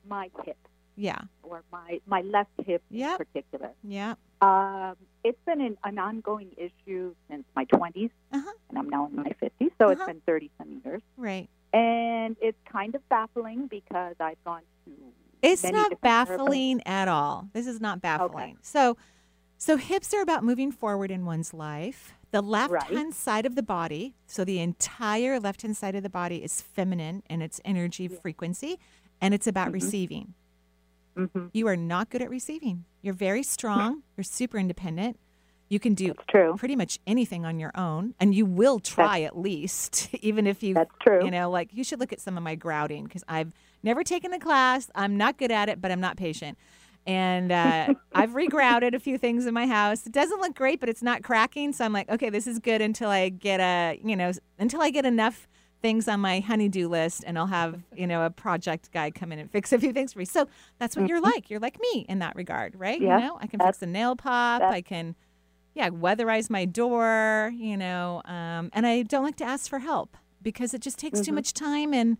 [0.07, 0.57] my hip
[0.95, 1.19] Yeah.
[1.43, 3.19] or my my left hip Yep.
[3.19, 3.69] in particular.
[3.83, 4.15] Yeah.
[4.41, 8.51] Um, it's been an, an ongoing issue since my 20s, Uh-huh.
[8.69, 10.05] and I'm now in my 50s, so it's Uh-huh.
[10.13, 11.01] been 30 some years.
[11.17, 11.49] Right.
[11.73, 14.91] And it's kind of baffling because I've gone to
[15.41, 17.49] It's not baffling at all.
[17.53, 18.57] This is not baffling.
[18.61, 18.97] So,
[19.57, 22.13] so hips are about moving forward in one's life.
[22.31, 26.09] The left hand side of the body, so the entire left hand side of the
[26.09, 28.77] body is feminine in its energy frequency,
[29.21, 29.73] and it's about Mhm.
[29.73, 30.33] receiving.
[31.15, 31.49] Mhm.
[31.53, 32.83] You are not good at receiving.
[33.01, 34.03] You're very strong.
[34.17, 35.17] You're super independent.
[35.69, 36.55] You can do true.
[36.57, 40.73] pretty much anything on your own, and you will try at least, even if you.
[40.73, 41.23] That's true.
[41.25, 43.53] You know, like you should look at some of my grouting because I've
[43.83, 44.89] never taken a class.
[44.95, 46.57] I'm not good at it, but I'm not patient.
[47.05, 50.05] And uh, I've regrouted a few things in my house.
[50.05, 51.71] It doesn't look great, but it's not cracking.
[51.71, 54.89] So I'm like, okay, this is good until I get a, you know, until I
[54.89, 55.47] get enough
[55.81, 59.37] things on my honeydew list, and I'll have, you know, a project guy come in
[59.39, 60.25] and fix a few things for me.
[60.25, 60.47] So
[60.79, 61.49] that's what you're like.
[61.51, 62.99] You're like me in that regard, right?
[62.99, 64.63] Yeah, you know, I can fix a nail pop.
[64.63, 65.15] I can,
[65.75, 67.53] yeah, weatherize my door.
[67.55, 71.21] You know, um, and I don't like to ask for help because it just takes
[71.21, 71.35] too Mhm.
[71.35, 72.17] much time and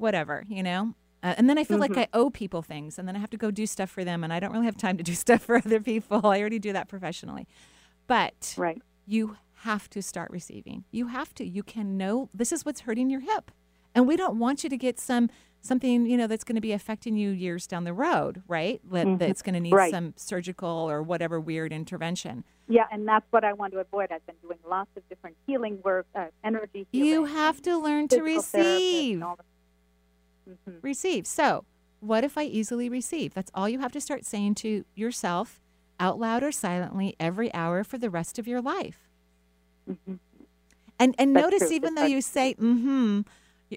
[0.00, 0.94] whatever, you know.
[1.22, 1.98] Uh, and then I feel like Mhm.
[2.02, 4.32] I owe people things, and then I have to go do stuff for them, and
[4.32, 6.26] I don't really have time to do stuff for other people.
[6.26, 7.46] I already do that professionally,
[8.06, 8.80] but right.
[9.06, 10.84] you have to start receiving.
[10.90, 11.44] You have to.
[11.44, 13.50] You can know this is what's hurting your hip,
[13.94, 15.28] and we don't want you to get some
[15.62, 18.80] something you know that's going to be affecting you years down the road, right?
[18.90, 19.18] That, Mhm.
[19.18, 19.90] That's going to need Right.
[19.90, 22.44] some surgical or whatever weird intervention.
[22.66, 24.10] Yeah, and that's what I want to avoid.
[24.10, 27.08] I've been doing lots of different healing work, uh, energy healing.
[27.10, 29.22] You have to learn to receive.
[30.46, 30.82] And all the- Mhm.
[30.82, 31.26] receive.
[31.26, 31.64] So,
[32.00, 33.34] what if I easily receive?
[33.34, 35.60] That's all you have to start saying to yourself
[35.98, 39.08] out loud or silently every hour for the rest of your life.
[39.88, 40.18] Mhm.
[40.98, 41.76] And and That's notice true.
[41.76, 43.20] even though you say mm-hmm,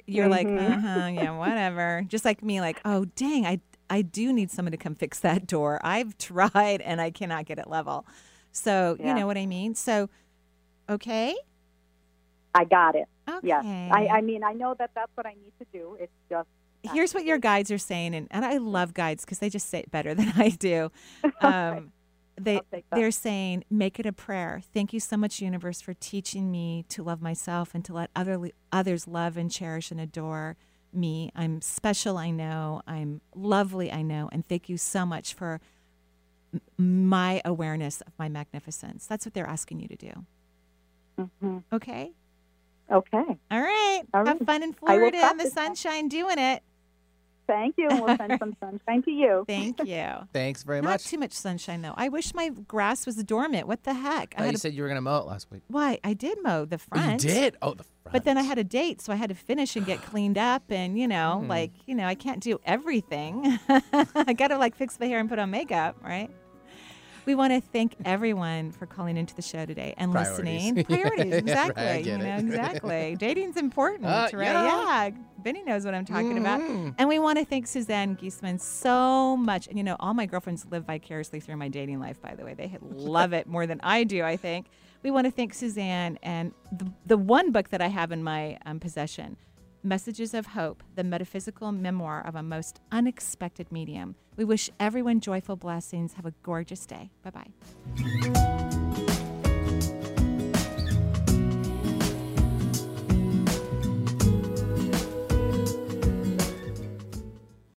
[0.07, 0.78] you're like, Mhm.
[0.78, 2.03] uh-huh, yeah, whatever.
[2.07, 3.59] Just like me, like, oh dang, I
[3.89, 5.80] I do need someone to come fix that door.
[5.84, 8.05] I've tried and I cannot get it level.
[8.51, 9.76] So you know what I mean?
[9.76, 10.09] So
[10.89, 11.36] okay.
[12.55, 13.07] I got it.
[13.30, 13.47] Okay.
[13.47, 13.65] Yes.
[13.91, 15.97] I, I mean, I know that that's what I need to do.
[15.99, 16.47] It's just
[16.91, 19.80] here's what your guides are saying and, and i love guides because they just say
[19.80, 20.91] it better than i do
[21.39, 21.93] um,
[22.36, 22.97] They I'll take that.
[22.97, 24.61] they're saying make it a prayer.
[24.74, 28.49] Thank you so much, universe, for teaching me to love myself and to let other
[28.71, 30.57] others love and cherish and adore
[30.91, 31.32] me.
[31.36, 32.82] I'm special, I know.
[32.86, 34.28] I'm lovely, I know.
[34.34, 35.61] And thank you so much for
[36.78, 39.05] m- my awareness of my magnificence.
[39.07, 40.26] That's what they're asking you to do.
[41.41, 42.11] hmm Okay.
[42.91, 43.38] Okay.
[43.51, 44.01] All right.
[44.13, 45.65] All Have fun in I will Florida in the practice that.
[45.77, 46.61] sunshine doing it.
[47.45, 49.43] Thank you, and we'll send some sunshine to you.
[49.47, 50.05] Thank you.
[50.31, 51.05] Thanks very Not much.
[51.07, 51.93] too much sunshine though.
[51.97, 53.67] I wish my grass was dormant.
[53.67, 54.34] What the heck?
[54.38, 55.61] I thought you a- said you were going to mow it last week.
[55.67, 55.99] Why?
[56.05, 57.19] I did mow the Oh, you front.
[57.21, 57.57] did?
[57.61, 58.13] Oh, the front.
[58.13, 60.63] But then I had a date, so I had to finish and get cleaned up.
[60.69, 61.49] And, you know, Hmm.
[61.49, 63.59] like, you know, I can't do everything.
[64.15, 66.29] I got to like fix my hair and put on makeup, right?
[67.26, 70.38] We want to thank everyone for calling into the show today and Priorities.
[70.74, 70.84] listening.
[70.86, 71.84] Priorities, Right, exactly.
[71.84, 73.15] get you know, exactly.
[73.17, 74.43] Dating's important, Uh, right?
[74.43, 75.05] yeah.
[75.07, 75.09] Yeah.
[75.41, 76.59] Benny knows what I'm talking about.
[76.61, 76.95] Mhm.
[76.97, 79.67] And we want to thank Suzanne Giesemann so much.
[79.67, 82.53] And you know, all my girlfriends live vicariously through my dating life, by the way.
[82.53, 84.67] They love it more than I do, I think.
[85.01, 88.57] We want to thank Suzanne and the, the one book that I have in my
[88.65, 89.36] um, possession,
[89.84, 94.15] Messages of Hope, the metaphysical memoir of a most unexpected medium.
[94.38, 96.13] We wish everyone joyful blessings.
[96.13, 97.11] Have a gorgeous day.
[97.21, 98.79] Bye bye.